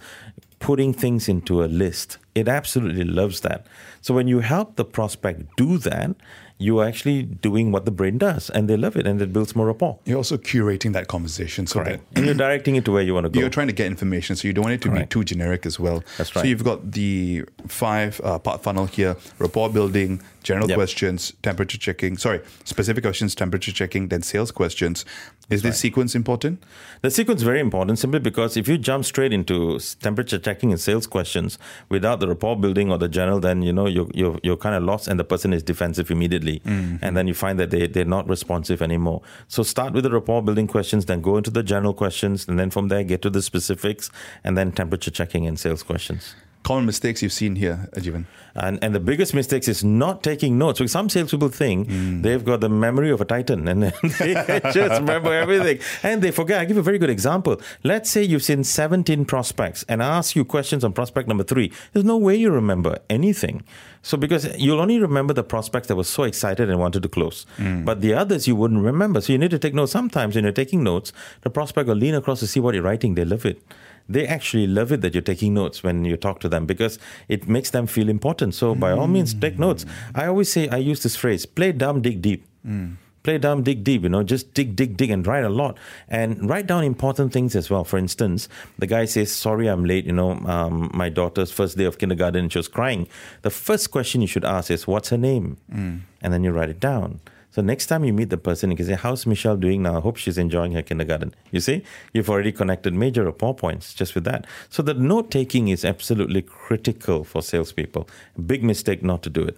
putting 0.59 0.92
things 0.92 1.29
into 1.29 1.62
a 1.62 1.66
list. 1.66 2.18
It 2.35 2.48
absolutely 2.48 3.05
loves 3.05 3.40
that. 3.40 3.66
So 4.00 4.14
when 4.14 4.29
you 4.29 4.40
help 4.40 4.77
the 4.77 4.85
prospect 4.85 5.57
do 5.57 5.79
that, 5.79 6.16
you're 6.58 6.84
actually 6.84 7.22
doing 7.22 7.72
what 7.72 7.84
the 7.84 7.90
brain 7.90 8.16
does, 8.18 8.48
and 8.50 8.68
they 8.68 8.76
love 8.76 8.96
it, 8.96 9.06
and 9.06 9.20
it 9.20 9.32
builds 9.32 9.56
more 9.56 9.66
rapport. 9.66 9.98
You're 10.04 10.18
also 10.18 10.36
curating 10.36 10.92
that 10.92 11.08
conversation 11.08 11.66
so 11.66 11.82
that 11.82 12.00
and 12.14 12.24
you're 12.26 12.34
directing 12.34 12.76
it 12.76 12.84
to 12.84 12.92
where 12.92 13.02
you 13.02 13.12
want 13.12 13.24
to 13.24 13.30
go. 13.30 13.40
You're 13.40 13.50
trying 13.50 13.66
to 13.66 13.72
get 13.72 13.86
information, 13.86 14.36
so 14.36 14.46
you 14.46 14.54
don't 14.54 14.64
want 14.64 14.74
it 14.74 14.82
to 14.82 14.88
Correct. 14.88 15.10
be 15.10 15.12
too 15.12 15.24
generic 15.24 15.66
as 15.66 15.80
well. 15.80 16.04
That's 16.16 16.34
right. 16.36 16.42
So 16.42 16.48
you've 16.48 16.64
got 16.64 16.92
the 16.92 17.44
five 17.66 18.20
uh, 18.22 18.38
part 18.38 18.62
funnel 18.62 18.86
here: 18.86 19.16
rapport 19.38 19.68
building, 19.70 20.22
general 20.44 20.68
Yep. 20.68 20.76
questions, 20.76 21.33
temperature 21.42 21.78
checking. 21.78 22.16
Sorry, 22.16 22.40
specific 22.64 23.02
questions, 23.02 23.35
temperature 23.35 23.72
checking, 23.72 24.09
then 24.09 24.22
sales 24.22 24.52
questions. 24.52 25.04
Is 25.50 25.62
this 25.62 25.78
sequence 25.78 26.14
important? 26.14 26.62
The 27.02 27.11
sequence 27.11 27.40
is 27.40 27.44
very 27.44 27.61
important 27.61 27.98
simply 27.98 28.20
because 28.20 28.57
if 28.57 28.66
you 28.66 28.78
jump 28.78 29.04
straight 29.04 29.33
into 29.33 29.78
temperature 30.00 30.38
checking 30.38 30.70
and 30.70 30.80
sales 30.80 31.07
questions 31.07 31.59
without 31.90 32.20
the 32.20 32.28
rapport 32.28 32.57
building 32.57 32.90
or 32.90 32.98
the 32.98 33.09
general, 33.09 33.40
then 33.40 33.62
you 33.62 33.72
know 33.72 33.87
you're 33.87 34.09
you're, 34.14 34.38
you're 34.42 34.57
kind 34.57 34.74
of 34.74 34.85
lost 34.85 35.09
and 35.09 35.18
the 35.18 35.24
person 35.24 35.52
is 35.52 35.62
defensive 35.62 36.11
immediately, 36.11 36.61
mm-hmm. 36.61 36.96
and 37.02 37.16
then 37.16 37.26
you 37.26 37.35
find 37.35 37.59
that 37.59 37.70
they 37.70 37.87
they're 37.87 38.04
not 38.04 38.28
responsive 38.28 38.80
anymore. 38.80 39.20
So 39.48 39.62
start 39.62 39.92
with 39.92 40.04
the 40.04 40.11
rapport 40.11 40.42
building 40.42 40.66
questions, 40.66 41.07
then 41.07 41.20
go 41.20 41.37
into 41.37 41.50
the 41.50 41.62
general 41.62 41.92
questions, 41.94 42.48
and 42.48 42.59
then 42.59 42.70
from 42.70 42.88
there 42.88 43.04
get 43.04 43.20
to 43.22 43.30
the 43.30 43.42
specifics, 43.42 44.11
and 44.44 44.57
then 44.57 44.72
temperature 44.72 45.11
checking 45.11 45.46
and 45.46 45.59
sales 45.59 45.83
questions. 45.83 46.35
Common 46.64 46.87
mistakes 46.87 47.22
you've 47.22 47.33
seen 47.33 47.57
here, 47.57 47.88
Ajivan. 47.92 48.24
And 48.57 48.83
and 48.83 48.94
the 48.94 49.00
biggest 49.00 49.35
mistakes 49.35 49.68
is 49.68 49.85
not 49.85 50.22
taking 50.22 50.57
notes. 50.59 50.79
Because 50.79 50.92
some 50.92 51.09
salespeople 51.09 51.48
think 51.48 51.88
hmm. 51.88 52.22
they've 52.22 52.44
got 52.44 52.61
the 52.61 52.68
memory 52.68 53.11
of 53.11 53.20
a 53.20 53.24
titan 53.24 53.68
and 53.68 53.83
they 54.18 54.35
just 54.72 55.00
remember 55.00 55.33
everything. 55.33 55.79
And 56.03 56.22
they 56.22 56.31
forget. 56.31 56.61
I 56.61 56.64
give 56.64 56.79
a 56.79 56.83
very 56.83 56.98
good 56.98 57.11
example. 57.11 57.61
Let's 57.83 58.09
say 58.11 58.22
you've 58.22 58.42
seen 58.42 58.64
17 58.64 59.24
prospects 59.27 59.85
and 59.88 60.03
I 60.03 60.16
ask 60.16 60.35
you 60.37 60.44
questions 60.44 60.85
on 60.85 60.92
prospect 60.94 61.29
number 61.29 61.44
three. 61.44 61.70
There's 61.92 62.07
no 62.07 62.16
way 62.16 62.37
you 62.37 62.50
remember 62.50 62.98
anything. 63.11 63.64
So 64.03 64.16
because 64.16 64.57
you'll 64.59 64.81
only 64.81 64.98
remember 64.98 65.35
the 65.35 65.44
prospects 65.44 65.88
that 65.88 65.96
were 65.96 66.05
so 66.05 66.22
excited 66.22 66.70
and 66.70 66.79
wanted 66.79 67.03
to 67.03 67.09
close. 67.09 67.44
Hmm. 67.57 67.85
But 67.85 68.00
the 68.00 68.14
others 68.14 68.48
you 68.48 68.57
wouldn't 68.57 68.83
remember. 68.83 69.20
So 69.20 69.33
you 69.33 69.38
need 69.38 69.50
to 69.50 69.59
take 69.59 69.74
notes. 69.74 69.92
Sometimes 69.92 70.35
when 70.35 70.44
you're 70.44 70.53
taking 70.53 70.83
notes, 70.83 71.12
the 71.42 71.50
prospect 71.50 71.88
will 71.88 71.96
lean 71.96 72.14
across 72.14 72.40
to 72.40 72.46
see 72.46 72.61
what 72.61 72.74
you're 72.74 72.85
writing. 72.85 73.16
They 73.16 73.24
love 73.24 73.44
it 73.44 73.61
they 74.08 74.26
actually 74.26 74.66
love 74.66 74.92
it 74.92 75.00
that 75.00 75.14
you're 75.14 75.22
taking 75.22 75.54
notes 75.54 75.82
when 75.82 76.04
you 76.04 76.16
talk 76.16 76.40
to 76.40 76.48
them 76.48 76.66
because 76.66 76.98
it 77.28 77.48
makes 77.48 77.70
them 77.70 77.86
feel 77.86 78.08
important. 78.08 78.54
So 78.54 78.74
by 78.74 78.92
all 78.92 79.06
means, 79.06 79.34
take 79.34 79.58
notes. 79.58 79.84
Mm. 79.84 79.90
I 80.14 80.26
always 80.26 80.52
say 80.52 80.68
I 80.68 80.76
use 80.76 81.02
this 81.02 81.16
phrase: 81.16 81.46
play 81.46 81.72
dumb, 81.72 82.02
dig 82.02 82.20
deep. 82.20 82.46
Mm. 82.66 82.96
Play 83.22 83.38
dumb, 83.38 83.62
dig 83.62 83.82
deep. 83.84 84.02
You 84.02 84.10
know, 84.10 84.22
just 84.22 84.52
dig, 84.52 84.76
dig, 84.76 84.98
dig, 84.98 85.10
and 85.10 85.26
write 85.26 85.44
a 85.44 85.48
lot, 85.48 85.78
and 86.08 86.46
write 86.46 86.66
down 86.66 86.84
important 86.84 87.32
things 87.32 87.56
as 87.56 87.70
well. 87.70 87.82
For 87.82 87.96
instance, 87.96 88.50
the 88.78 88.86
guy 88.86 89.06
says, 89.06 89.32
"Sorry, 89.32 89.66
I'm 89.66 89.86
late. 89.86 90.04
You 90.04 90.12
know, 90.12 90.32
um, 90.44 90.90
my 90.92 91.08
daughter's 91.08 91.50
first 91.50 91.78
day 91.78 91.84
of 91.84 91.96
kindergarten, 91.96 92.50
she 92.50 92.58
was 92.58 92.68
crying." 92.68 93.08
The 93.40 93.50
first 93.50 93.90
question 93.90 94.20
you 94.20 94.26
should 94.26 94.44
ask 94.44 94.70
is, 94.70 94.86
"What's 94.86 95.08
her 95.08 95.16
name?" 95.16 95.56
Mm. 95.72 96.00
And 96.20 96.32
then 96.34 96.44
you 96.44 96.52
write 96.52 96.68
it 96.68 96.80
down. 96.80 97.20
So 97.54 97.62
next 97.62 97.86
time 97.86 98.04
you 98.04 98.12
meet 98.12 98.30
the 98.30 98.36
person, 98.36 98.72
you 98.72 98.76
can 98.76 98.86
say, 98.86 98.96
"How's 98.96 99.26
Michelle 99.26 99.56
doing 99.56 99.82
now? 99.82 99.98
I 99.98 100.00
hope 100.00 100.16
she's 100.16 100.38
enjoying 100.38 100.72
her 100.72 100.82
kindergarten." 100.82 101.32
You 101.52 101.60
see, 101.60 101.84
you've 102.12 102.28
already 102.28 102.50
connected 102.50 102.94
major 102.94 103.22
rapport 103.22 103.54
points 103.54 103.94
just 103.94 104.16
with 104.16 104.24
that. 104.24 104.44
So 104.68 104.82
the 104.82 104.92
note 104.92 105.30
taking 105.30 105.68
is 105.68 105.84
absolutely 105.84 106.42
critical 106.42 107.22
for 107.22 107.42
salespeople. 107.42 108.08
Big 108.44 108.64
mistake 108.64 109.04
not 109.04 109.22
to 109.22 109.30
do 109.30 109.42
it. 109.42 109.56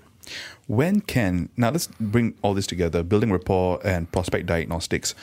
When 0.66 1.00
can 1.00 1.48
now 1.56 1.70
let's 1.70 1.88
bring 1.98 2.34
all 2.42 2.52
this 2.52 2.66
together: 2.66 3.02
building 3.02 3.32
rapport 3.32 3.80
and 3.82 4.12
prospect 4.12 4.44
diagnostics. 4.44 5.14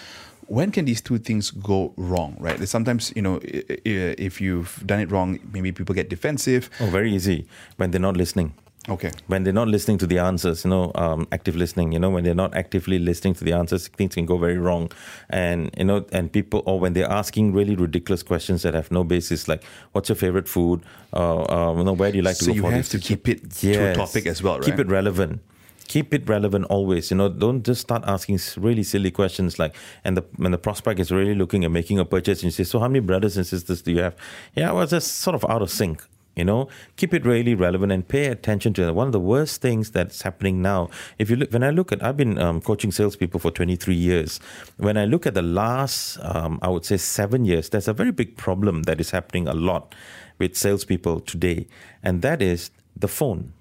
When 0.47 0.71
can 0.71 0.85
these 0.85 0.99
two 0.99 1.19
things 1.19 1.51
go 1.51 1.93
wrong? 1.95 2.37
Right? 2.39 2.67
Sometimes 2.67 3.13
you 3.15 3.21
know 3.21 3.39
if 3.43 4.41
you've 4.41 4.81
done 4.83 4.99
it 4.99 5.11
wrong, 5.11 5.37
maybe 5.53 5.71
people 5.71 5.93
get 5.93 6.09
defensive. 6.09 6.71
Oh, 6.79 6.87
very 6.87 7.13
easy 7.13 7.45
when 7.77 7.91
they're 7.91 8.01
not 8.01 8.17
listening. 8.17 8.53
Okay. 8.89 9.11
when 9.27 9.43
they're 9.43 9.53
not 9.53 9.69
listening 9.69 9.97
to 9.99 10.05
the 10.05 10.19
answers, 10.19 10.65
you 10.65 10.69
know, 10.69 10.91
um, 10.95 11.25
active 11.31 11.55
listening, 11.55 11.93
you 11.93 11.99
know, 11.99 12.09
when 12.09 12.25
they're 12.25 12.35
not 12.35 12.53
actively 12.53 12.99
listening 12.99 13.33
to 13.35 13.43
the 13.45 13.53
answers, 13.53 13.87
things 13.87 14.15
can 14.15 14.25
go 14.25 14.37
very 14.37 14.57
wrong. 14.57 14.91
And, 15.29 15.69
you 15.77 15.85
know, 15.85 16.05
and 16.11 16.29
people, 16.29 16.63
or 16.65 16.81
when 16.81 16.91
they're 16.91 17.09
asking 17.09 17.53
really 17.53 17.75
ridiculous 17.75 18.23
questions 18.23 18.61
that 18.63 18.73
have 18.73 18.91
no 18.91 19.05
basis, 19.05 19.47
like, 19.47 19.63
what's 19.93 20.09
your 20.09 20.17
favorite 20.17 20.49
food? 20.49 20.81
Uh, 21.13 21.43
uh, 21.43 21.73
you 21.77 21.83
know, 21.85 21.93
where 21.93 22.11
do 22.11 22.17
you 22.17 22.23
like 22.23 22.37
to 22.39 22.43
So 22.43 22.51
go 22.51 22.55
you 22.55 22.61
for 22.61 22.71
have 22.71 22.79
this? 22.79 22.89
to 22.89 22.99
keep 22.99 23.29
it 23.29 23.51
to 23.51 23.91
a 23.91 23.95
topic 23.95 24.25
as 24.25 24.43
well, 24.43 24.55
right? 24.55 24.65
Keep 24.65 24.79
it 24.79 24.87
relevant. 24.87 25.39
Keep 25.87 26.13
it 26.13 26.27
relevant 26.27 26.65
always. 26.65 27.09
You 27.11 27.17
know, 27.17 27.29
don't 27.29 27.63
just 27.63 27.81
start 27.81 28.03
asking 28.05 28.39
really 28.57 28.83
silly 28.83 29.11
questions 29.11 29.59
like, 29.59 29.75
and 30.03 30.17
the 30.17 30.23
when 30.37 30.51
the 30.51 30.57
prospect 30.57 30.99
is 30.99 31.11
really 31.11 31.35
looking 31.35 31.63
at 31.63 31.71
making 31.71 31.99
a 31.99 32.05
purchase, 32.05 32.39
and 32.39 32.45
you 32.45 32.51
say, 32.51 32.63
"So, 32.63 32.79
how 32.79 32.87
many 32.87 32.99
brothers 33.01 33.37
and 33.37 33.45
sisters 33.45 33.81
do 33.81 33.91
you 33.91 33.99
have?" 33.99 34.15
Yeah, 34.55 34.71
well, 34.71 34.87
just 34.87 35.19
sort 35.19 35.35
of 35.35 35.45
out 35.49 35.61
of 35.61 35.69
sync. 35.69 36.01
You 36.35 36.43
know, 36.43 36.67
keep 36.95 37.13
it 37.13 37.25
really 37.25 37.53
relevant 37.53 37.91
and 37.91 38.07
pay 38.07 38.25
attention 38.25 38.73
to 38.73 38.87
it. 38.87 38.95
One 38.95 39.05
of 39.05 39.13
the 39.13 39.19
worst 39.19 39.61
things 39.61 39.91
that's 39.91 40.23
happening 40.23 40.63
now, 40.63 40.89
if 41.19 41.29
you 41.29 41.35
look, 41.35 41.51
when 41.53 41.63
I 41.63 41.69
look 41.69 41.91
at, 41.91 42.03
I've 42.03 42.17
been 42.17 42.39
um, 42.39 42.59
coaching 42.59 42.91
salespeople 42.91 43.39
for 43.39 43.51
23 43.51 43.93
years. 43.93 44.39
When 44.77 44.97
I 44.97 45.05
look 45.05 45.27
at 45.27 45.35
the 45.35 45.43
last, 45.43 46.17
um, 46.21 46.57
I 46.63 46.69
would 46.69 46.85
say 46.85 46.97
seven 46.97 47.45
years, 47.45 47.69
there's 47.69 47.87
a 47.87 47.93
very 47.93 48.11
big 48.11 48.35
problem 48.35 48.83
that 48.83 48.99
is 48.99 49.11
happening 49.11 49.47
a 49.47 49.53
lot 49.53 49.93
with 50.39 50.57
salespeople 50.57 51.19
today, 51.19 51.67
and 52.01 52.23
that 52.23 52.41
is 52.41 52.71
the 52.97 53.07
phone. 53.07 53.53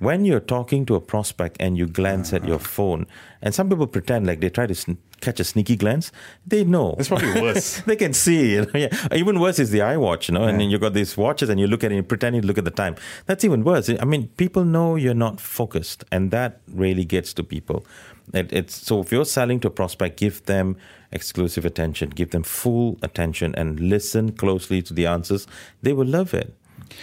When 0.00 0.24
you're 0.24 0.40
talking 0.40 0.86
to 0.86 0.96
a 0.96 1.00
prospect 1.00 1.56
and 1.60 1.78
you 1.78 1.86
glance 1.86 2.32
at 2.32 2.44
your 2.48 2.58
phone, 2.58 3.06
and 3.40 3.54
some 3.54 3.68
people 3.68 3.86
pretend 3.86 4.26
like 4.26 4.40
they 4.40 4.50
try 4.50 4.66
to 4.66 4.74
sn- 4.74 4.98
catch 5.22 5.40
a 5.40 5.44
sneaky 5.44 5.76
glance, 5.76 6.12
they 6.46 6.64
know. 6.64 6.94
It's 6.98 7.08
probably 7.08 7.40
worse. 7.40 7.80
they 7.86 7.96
can 7.96 8.12
see. 8.12 8.54
You 8.54 8.66
know? 8.66 8.70
yeah. 8.74 9.08
Even 9.14 9.40
worse 9.40 9.58
is 9.58 9.70
the 9.70 9.78
iWatch, 9.78 10.28
you 10.28 10.34
know, 10.34 10.44
and 10.44 10.60
then 10.60 10.68
you 10.68 10.78
got 10.78 10.92
these 10.92 11.16
watches 11.16 11.48
and 11.48 11.58
you 11.58 11.66
look 11.66 11.82
at 11.82 11.92
it 11.92 11.96
and 11.96 12.06
pretend 12.06 12.36
you 12.36 12.42
look 12.42 12.58
at 12.58 12.64
the 12.64 12.70
time. 12.70 12.96
That's 13.26 13.44
even 13.44 13.64
worse. 13.64 13.88
I 13.88 14.04
mean, 14.04 14.28
people 14.36 14.64
know 14.64 14.96
you're 14.96 15.14
not 15.14 15.40
focused, 15.40 16.04
and 16.12 16.30
that 16.32 16.60
really 16.68 17.04
gets 17.04 17.32
to 17.34 17.42
people. 17.42 17.86
It, 18.34 18.52
it's 18.52 18.74
so 18.74 19.00
if 19.00 19.12
you're 19.12 19.24
selling 19.24 19.60
to 19.60 19.68
a 19.68 19.70
prospect, 19.70 20.18
give 20.18 20.44
them 20.44 20.76
exclusive 21.10 21.64
attention, 21.64 22.10
give 22.10 22.30
them 22.30 22.42
full 22.42 22.98
attention, 23.02 23.54
and 23.54 23.80
listen 23.80 24.32
closely 24.32 24.82
to 24.82 24.92
the 24.92 25.06
answers. 25.06 25.46
They 25.82 25.92
will 25.92 26.06
love 26.06 26.34
it, 26.34 26.54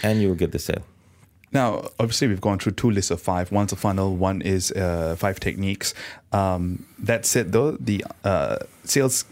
and 0.04 0.22
you 0.22 0.30
will 0.30 0.36
get 0.36 0.52
the 0.52 0.60
sale. 0.60 0.84
Now, 1.52 1.90
obviously, 2.00 2.28
we've 2.28 2.42
gone 2.42 2.60
through 2.60 2.74
two 2.74 2.92
lists 2.92 3.12
of 3.12 3.22
five. 3.22 3.52
One's 3.52 3.72
a 3.72 3.76
funnel, 3.76 4.16
one 4.16 4.42
is 4.42 4.72
uh, 4.72 5.16
five 5.18 5.40
techniques. 5.40 5.94
Um, 6.32 6.86
that 7.00 7.26
said, 7.26 7.52
though, 7.52 7.72
the 7.72 8.06
uh, 8.24 8.58
sales, 8.84 9.26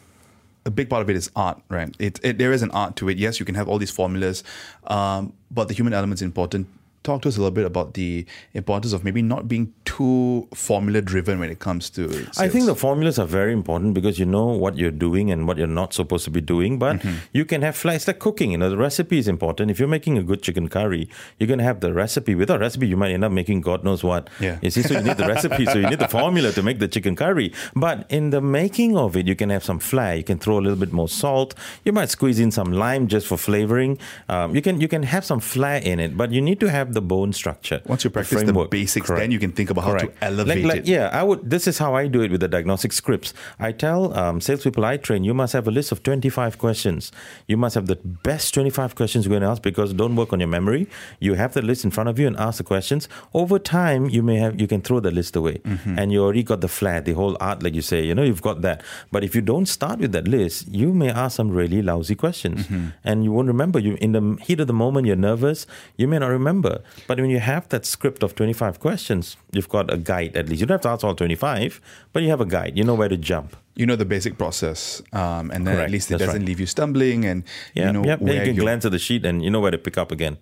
a 0.66 0.72
big 0.72 0.90
part 0.90 1.02
of 1.04 1.10
it 1.10 1.16
is 1.16 1.30
art, 1.36 1.62
right? 1.70 1.96
It, 2.00 2.20
it, 2.24 2.38
there 2.38 2.52
is 2.52 2.64
an 2.64 2.72
art 2.72 2.96
to 2.98 3.10
it. 3.10 3.18
Yes, 3.18 3.40
you 3.40 3.46
can 3.46 3.56
have 3.56 3.68
all 3.68 3.78
these 3.78 3.92
formulas, 3.92 4.44
um, 4.88 5.34
but 5.52 5.68
the 5.68 5.74
human 5.76 5.94
element 5.94 6.18
is 6.20 6.24
important. 6.24 6.68
Talk 7.08 7.22
to 7.24 7.30
us 7.30 7.38
a 7.38 7.42
little 7.42 7.58
bit 7.60 7.66
about 7.66 7.94
the 7.94 8.26
importance 8.54 8.92
of 8.94 9.04
maybe 9.08 9.22
not 9.34 9.48
being 9.48 9.66
too 9.86 10.48
formula 10.54 11.02
driven 11.02 11.40
when 11.40 11.50
it 11.50 11.60
comes 11.60 11.90
to. 11.92 12.12
Sales. 12.12 12.38
I 12.38 12.50
think 12.50 12.66
the 12.66 12.76
formulas 12.76 13.18
are 13.18 13.26
very 13.26 13.54
important 13.54 13.94
because 13.94 14.20
you 14.20 14.26
know 14.26 14.48
what 14.64 14.78
you're 14.78 14.92
doing 15.08 15.32
and 15.32 15.48
what 15.48 15.58
you're 15.58 15.76
not 15.82 15.94
supposed 15.94 16.26
to 16.26 16.32
be 16.32 16.42
doing. 16.42 16.78
But 16.80 16.98
Mm-hmm. 16.98 17.16
you 17.40 17.46
can 17.46 17.62
have 17.62 17.76
flights 17.78 18.08
like 18.08 18.20
cooking. 18.20 18.52
You 18.52 18.58
know, 18.58 18.70
the 18.70 18.78
recipe 18.78 19.18
is 19.24 19.28
important. 19.28 19.72
If 19.72 19.80
you're 19.80 19.88
making 19.98 20.18
a 20.18 20.24
good 20.24 20.42
chicken 20.42 20.68
curry, 20.68 21.04
you're 21.38 21.48
going 21.48 21.60
to 21.60 21.64
have 21.72 21.80
the 21.80 21.94
recipe. 21.94 22.34
Without 22.36 22.60
recipe, 22.60 22.88
you 22.88 22.98
might 22.98 23.12
end 23.12 23.24
up 23.24 23.32
making 23.32 23.62
God 23.62 23.84
knows 23.84 24.04
what. 24.04 24.30
Yeah. 24.40 24.58
You 24.62 24.70
see, 24.72 24.82
so 24.84 24.96
you 24.96 25.04
need 25.04 25.18
the 25.18 25.28
recipe. 25.28 25.66
So 25.66 25.78
you 25.78 25.88
need 25.90 26.00
the 26.00 26.08
formula 26.20 26.52
to 26.58 26.62
make 26.64 26.80
the 26.80 26.88
chicken 26.88 27.16
curry. 27.16 27.54
But 27.76 28.06
in 28.10 28.32
the 28.32 28.42
making 28.42 28.98
of 28.98 29.16
it, 29.16 29.28
you 29.28 29.36
can 29.36 29.50
have 29.50 29.64
some 29.64 29.80
flair. 29.80 30.16
You 30.16 30.24
can 30.24 30.40
throw 30.40 30.58
a 30.60 30.64
little 30.66 30.78
bit 30.86 30.92
more 30.92 31.08
salt. 31.08 31.54
You 31.86 31.94
might 31.94 32.10
squeeze 32.10 32.40
in 32.40 32.52
some 32.52 32.72
lime 32.84 33.08
just 33.08 33.28
for 33.28 33.38
flavoring. 33.38 33.98
Um, 34.28 34.56
you 34.56 34.62
can 34.62 34.82
you 34.82 34.88
can 34.88 35.04
have 35.04 35.24
some 35.24 35.40
flair 35.40 35.80
in 35.82 36.00
it, 36.00 36.18
but 36.18 36.32
you 36.32 36.42
need 36.42 36.60
to 36.62 36.70
have 36.72 36.94
the 36.98 37.02
bone 37.14 37.32
structure. 37.42 37.80
Once 37.94 38.04
you 38.06 38.10
practice 38.18 38.40
the, 38.40 38.46
framework. 38.46 38.70
basics, 38.72 39.08
Correct. 39.08 39.22
then 39.22 39.32
you 39.36 39.40
can 39.46 39.52
think 39.58 39.70
about 39.74 39.84
how 39.88 39.92
Correct. 39.96 40.18
to 40.20 40.24
elevate 40.30 40.64
like, 40.66 40.74
like, 40.74 40.80
it. 40.82 40.88
Yeah, 40.96 41.10
I 41.20 41.24
would. 41.28 41.50
This 41.56 41.68
is 41.72 41.78
how 41.84 41.92
I 42.02 42.08
do 42.16 42.22
it 42.26 42.32
with 42.32 42.42
the 42.46 42.48
diagnostic 42.56 42.92
scripts. 43.02 43.34
I 43.60 43.72
tell 43.86 44.00
um, 44.22 44.42
salespeople 44.42 44.84
I 44.86 44.98
train, 44.98 45.24
you 45.30 45.34
must 45.42 45.54
have 45.54 45.68
a 45.68 45.72
list 45.80 45.92
of 45.92 46.02
25 46.04 46.58
questions. 46.58 47.12
You 47.48 47.58
must 47.58 47.76
have 47.76 47.88
the 47.94 47.98
best 48.30 48.54
25 48.54 48.96
questions 48.96 49.26
you're 49.26 49.32
going 49.38 49.44
to 49.48 49.50
ask 49.54 49.62
because 49.62 49.94
don't 49.94 50.16
work 50.16 50.34
on 50.34 50.40
your 50.40 50.50
memory. 50.50 50.88
You 51.20 51.36
have 51.36 51.54
the 51.54 51.62
list 51.62 51.86
in 51.86 51.92
front 51.92 52.10
of 52.10 52.20
you 52.20 52.28
and 52.28 52.36
ask 52.38 52.58
the 52.58 52.64
questions. 52.64 53.08
Over 53.34 53.60
time, 53.60 54.10
you 54.10 54.24
may 54.24 54.38
have 54.38 54.60
you 54.62 54.68
can 54.68 54.82
throw 54.82 55.00
the 55.00 55.12
list 55.12 55.36
away, 55.36 55.56
Mm-hmm. 55.68 56.00
and 56.00 56.12
you 56.12 56.24
already 56.24 56.44
got 56.44 56.62
the 56.62 56.68
flat, 56.80 57.06
the 57.06 57.14
whole 57.14 57.36
art, 57.40 57.62
like 57.64 57.76
you 57.76 57.82
say. 57.82 58.04
You 58.06 58.16
know, 58.16 58.24
you've 58.24 58.42
got 58.42 58.62
that. 58.62 58.82
But 59.12 59.24
if 59.24 59.36
you 59.36 59.42
don't 59.42 59.66
start 59.68 60.00
with 60.00 60.12
that 60.14 60.28
list, 60.28 60.68
you 60.82 60.94
may 60.94 61.10
ask 61.10 61.36
some 61.38 61.50
really 61.62 61.82
lousy 61.82 62.16
questions, 62.16 62.66
Mm-hmm. 62.68 62.88
and 63.04 63.24
you 63.24 63.32
won't 63.32 63.48
remember. 63.48 63.80
You 63.80 63.96
in 64.02 64.12
the 64.18 64.24
heat 64.48 64.60
of 64.60 64.68
the 64.68 64.74
moment, 64.86 65.08
you're 65.08 65.16
nervous. 65.32 65.66
You 65.98 66.08
may 66.08 66.20
not 66.20 66.28
remember. 66.40 66.82
But 67.08 67.20
when 67.20 67.30
you 67.30 67.40
have 67.40 67.70
that 67.70 67.86
script 67.86 68.24
of 68.24 68.36
25 68.36 68.80
questions, 68.80 69.38
you've 69.52 69.70
got 69.70 69.92
a 69.94 69.98
guide 69.98 70.36
at 70.36 70.50
least. 70.50 70.62
You 70.62 70.66
don't 70.68 70.76
have 70.76 70.82
to 70.82 70.90
ask 70.90 71.04
all 71.04 71.16
25, 71.16 71.80
but 72.14 72.24
you 72.24 72.30
have 72.30 72.42
a 72.42 72.46
guide. 72.46 72.78
You 72.78 72.84
know 72.84 72.96
where 72.96 73.10
to 73.10 73.18
jump. 73.18 73.56
You 73.76 73.86
know 73.86 73.96
the 73.96 74.06
basic 74.06 74.38
process, 74.38 75.02
um, 75.14 75.52
and 75.52 75.68
then 75.68 75.78
at 75.80 75.92
least 75.92 76.10
it 76.10 76.18
That's 76.18 76.26
doesn't 76.26 76.42
right. 76.42 76.48
leave 76.48 76.60
you 76.60 76.66
stumbling, 76.66 77.26
and 77.26 77.44
Yeah, 77.74 77.88
you 77.88 77.94
know 77.94 78.04
yep. 78.04 78.22
Where 78.22 78.34
you 78.34 78.42
can 78.42 78.56
glance 78.56 78.86
at 78.86 78.92
the 78.92 79.00
sheet 79.00 79.24
and 79.26 79.44
you 79.44 79.52
know 79.52 79.60
where 79.60 79.72
to 79.72 79.78
pick 79.78 79.98
up 80.00 80.12
again. 80.12 80.38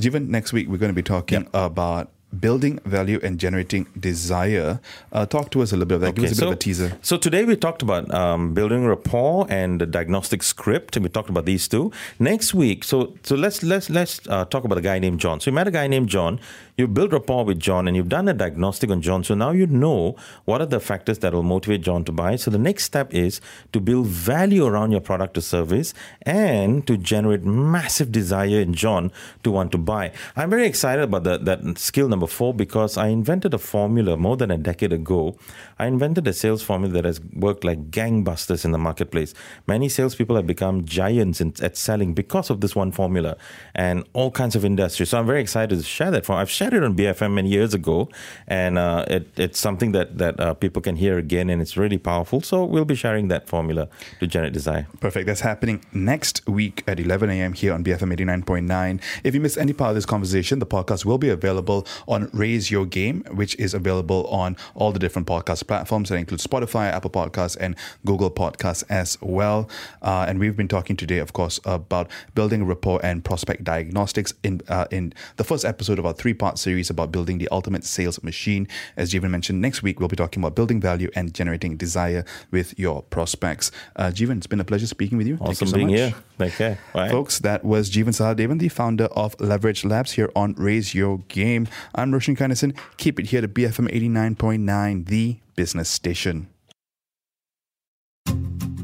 Jeevan, 0.00 0.28
next 0.28 0.52
week 0.52 0.68
we're 0.68 0.78
going 0.78 0.90
to 0.90 0.96
be 0.96 1.02
talking 1.02 1.46
about 1.52 2.10
building 2.40 2.78
value 2.84 3.20
and 3.22 3.38
generating 3.38 3.86
desire. 3.98 4.80
Uh, 5.12 5.26
talk 5.26 5.50
to 5.50 5.62
us 5.62 5.72
a 5.72 5.76
little 5.76 5.88
bit 5.88 5.94
of 5.96 6.00
that. 6.02 6.14
Give 6.14 6.24
us 6.24 6.32
a 6.32 6.34
bit 6.34 6.38
so, 6.38 6.48
of 6.48 6.52
a 6.54 6.56
teaser. 6.56 6.98
So 7.02 7.16
today 7.16 7.44
we 7.44 7.56
talked 7.56 7.82
about 7.82 8.12
um, 8.12 8.54
building 8.54 8.86
rapport 8.86 9.46
and 9.48 9.80
the 9.80 9.86
diagnostic 9.86 10.42
script. 10.42 10.96
And 10.96 11.04
we 11.04 11.08
talked 11.10 11.30
about 11.30 11.44
these 11.44 11.68
two. 11.68 11.92
Next 12.18 12.54
week, 12.54 12.84
so 12.84 13.14
so 13.22 13.34
let's 13.34 13.62
let's 13.62 13.90
let's 13.90 14.20
uh, 14.28 14.44
talk 14.46 14.64
about 14.64 14.78
a 14.78 14.82
guy 14.82 14.98
named 14.98 15.20
John. 15.20 15.40
So 15.40 15.50
you 15.50 15.54
met 15.54 15.68
a 15.68 15.70
guy 15.70 15.86
named 15.86 16.08
John. 16.08 16.40
You 16.76 16.88
built 16.88 17.12
rapport 17.12 17.44
with 17.44 17.60
John, 17.60 17.86
and 17.86 17.96
you've 17.96 18.08
done 18.08 18.26
a 18.28 18.34
diagnostic 18.34 18.90
on 18.90 19.00
John. 19.00 19.22
So 19.22 19.34
now 19.34 19.52
you 19.52 19.66
know 19.66 20.16
what 20.44 20.60
are 20.60 20.66
the 20.66 20.80
factors 20.80 21.18
that 21.20 21.32
will 21.32 21.44
motivate 21.44 21.82
John 21.82 22.04
to 22.04 22.12
buy. 22.12 22.34
So 22.36 22.50
the 22.50 22.58
next 22.58 22.84
step 22.84 23.14
is 23.14 23.40
to 23.72 23.80
build 23.80 24.06
value 24.06 24.66
around 24.66 24.90
your 24.90 25.00
product 25.00 25.38
or 25.38 25.40
service, 25.40 25.94
and 26.22 26.86
to 26.86 26.96
generate 26.96 27.44
massive 27.44 28.10
desire 28.10 28.60
in 28.60 28.74
John 28.74 29.12
to 29.44 29.50
want 29.50 29.70
to 29.72 29.78
buy. 29.78 30.12
I'm 30.36 30.50
very 30.50 30.66
excited 30.66 31.04
about 31.04 31.24
that 31.24 31.44
that 31.44 31.78
skill 31.78 32.08
number 32.08 32.23
four 32.26 32.54
because 32.54 32.96
I 32.96 33.08
invented 33.08 33.54
a 33.54 33.58
formula 33.58 34.16
more 34.16 34.36
than 34.36 34.50
a 34.50 34.58
decade 34.58 34.92
ago. 34.92 35.36
I 35.78 35.86
invented 35.86 36.26
a 36.26 36.32
sales 36.32 36.62
formula 36.62 36.92
that 36.94 37.04
has 37.04 37.20
worked 37.32 37.64
like 37.64 37.90
gangbusters 37.90 38.64
in 38.64 38.72
the 38.72 38.78
marketplace. 38.78 39.34
Many 39.66 39.88
salespeople 39.88 40.36
have 40.36 40.46
become 40.46 40.84
giants 40.84 41.40
in, 41.40 41.54
at 41.62 41.76
selling 41.76 42.14
because 42.14 42.50
of 42.50 42.60
this 42.60 42.74
one 42.76 42.92
formula 42.92 43.36
and 43.74 44.04
all 44.12 44.30
kinds 44.30 44.56
of 44.56 44.64
industries. 44.64 45.10
So 45.10 45.18
I'm 45.18 45.26
very 45.26 45.40
excited 45.40 45.76
to 45.76 45.84
share 45.84 46.10
that. 46.10 46.24
For 46.26 46.34
I've 46.34 46.50
shared 46.50 46.74
it 46.74 46.84
on 46.84 46.96
BFM 46.96 47.32
many 47.32 47.48
years 47.48 47.74
ago, 47.74 48.08
and 48.46 48.78
uh, 48.78 49.04
it, 49.08 49.28
it's 49.36 49.58
something 49.58 49.92
that 49.92 50.18
that 50.18 50.38
uh, 50.40 50.54
people 50.54 50.80
can 50.82 50.96
hear 50.96 51.18
again, 51.18 51.50
and 51.50 51.60
it's 51.60 51.76
really 51.76 51.98
powerful. 51.98 52.40
So 52.40 52.64
we'll 52.64 52.84
be 52.84 52.94
sharing 52.94 53.28
that 53.28 53.48
formula 53.48 53.88
to 54.20 54.26
generate 54.26 54.52
desire. 54.52 54.86
Perfect. 55.00 55.26
That's 55.26 55.40
happening 55.40 55.84
next 55.92 56.46
week 56.48 56.82
at 56.86 57.00
11 57.00 57.30
a.m. 57.30 57.52
here 57.52 57.72
on 57.72 57.84
BFM 57.84 58.16
89.9. 58.16 59.00
If 59.24 59.34
you 59.34 59.40
miss 59.40 59.56
any 59.56 59.72
part 59.72 59.90
of 59.90 59.94
this 59.96 60.06
conversation, 60.06 60.58
the 60.58 60.66
podcast 60.66 61.04
will 61.04 61.18
be 61.18 61.28
available 61.28 61.86
on 62.06 62.13
Raise 62.32 62.70
Your 62.70 62.86
Game, 62.86 63.24
which 63.30 63.56
is 63.56 63.74
available 63.74 64.26
on 64.28 64.56
all 64.74 64.92
the 64.92 64.98
different 64.98 65.28
podcast 65.28 65.66
platforms 65.66 66.08
that 66.08 66.16
include 66.16 66.40
Spotify, 66.40 66.90
Apple 66.90 67.10
Podcasts, 67.10 67.56
and 67.60 67.76
Google 68.04 68.30
Podcasts 68.30 68.84
as 68.88 69.18
well. 69.20 69.68
Uh, 70.02 70.26
and 70.28 70.38
we've 70.38 70.56
been 70.56 70.68
talking 70.68 70.96
today, 70.96 71.18
of 71.18 71.32
course, 71.32 71.60
about 71.64 72.10
building 72.34 72.64
rapport 72.64 73.00
and 73.02 73.24
prospect 73.24 73.64
diagnostics 73.64 74.34
in 74.42 74.60
uh, 74.68 74.86
in 74.90 75.12
the 75.36 75.44
first 75.44 75.64
episode 75.64 75.98
of 75.98 76.06
our 76.06 76.12
three-part 76.12 76.58
series 76.58 76.90
about 76.90 77.10
building 77.12 77.38
the 77.38 77.48
ultimate 77.50 77.84
sales 77.84 78.22
machine. 78.22 78.66
As 78.96 79.12
Jeevan 79.12 79.30
mentioned, 79.30 79.60
next 79.60 79.82
week 79.82 79.98
we'll 79.98 80.08
be 80.08 80.16
talking 80.16 80.42
about 80.42 80.54
building 80.54 80.80
value 80.80 81.10
and 81.14 81.34
generating 81.34 81.76
desire 81.76 82.24
with 82.50 82.78
your 82.78 83.02
prospects. 83.02 83.70
Uh, 83.96 84.10
Jeevan, 84.14 84.36
it's 84.38 84.46
been 84.46 84.60
a 84.60 84.64
pleasure 84.64 84.86
speaking 84.86 85.18
with 85.18 85.26
you. 85.26 85.36
Thank 85.36 85.50
Awesome 85.50 85.66
you 85.66 85.70
so 85.70 85.76
being 85.76 85.88
much. 85.88 85.96
here. 85.96 86.14
Take 86.38 86.54
care. 86.54 86.78
Bye. 86.92 87.10
Folks, 87.10 87.38
that 87.40 87.64
was 87.64 87.90
Jeevan 87.90 88.08
Sahadevan, 88.08 88.58
the 88.58 88.68
founder 88.68 89.04
of 89.06 89.40
Leverage 89.40 89.84
Labs 89.84 90.12
here 90.12 90.30
on 90.34 90.54
Raise 90.54 90.94
Your 90.94 91.18
Game. 91.28 91.68
I'm 91.94 92.12
Roshan 92.12 92.36
Kanesan. 92.36 92.76
Keep 92.96 93.20
it 93.20 93.26
here 93.26 93.40
to 93.40 93.48
BFM 93.48 93.88
89.9, 93.92 95.06
the 95.06 95.38
business 95.54 95.88
station. 95.88 96.48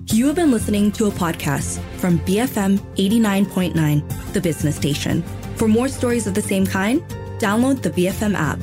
You 0.06 0.26
have 0.26 0.36
been 0.36 0.50
listening 0.50 0.92
to 0.92 1.06
a 1.06 1.10
podcast 1.10 1.80
from 1.98 2.18
BFM 2.20 2.78
89.9, 2.96 4.32
the 4.32 4.40
business 4.40 4.76
station. 4.76 5.22
For 5.54 5.68
more 5.68 5.88
stories 5.88 6.26
of 6.26 6.34
the 6.34 6.42
same 6.42 6.66
kind, 6.66 7.00
download 7.38 7.82
the 7.82 7.90
BFM 7.90 8.34
app. 8.34 8.58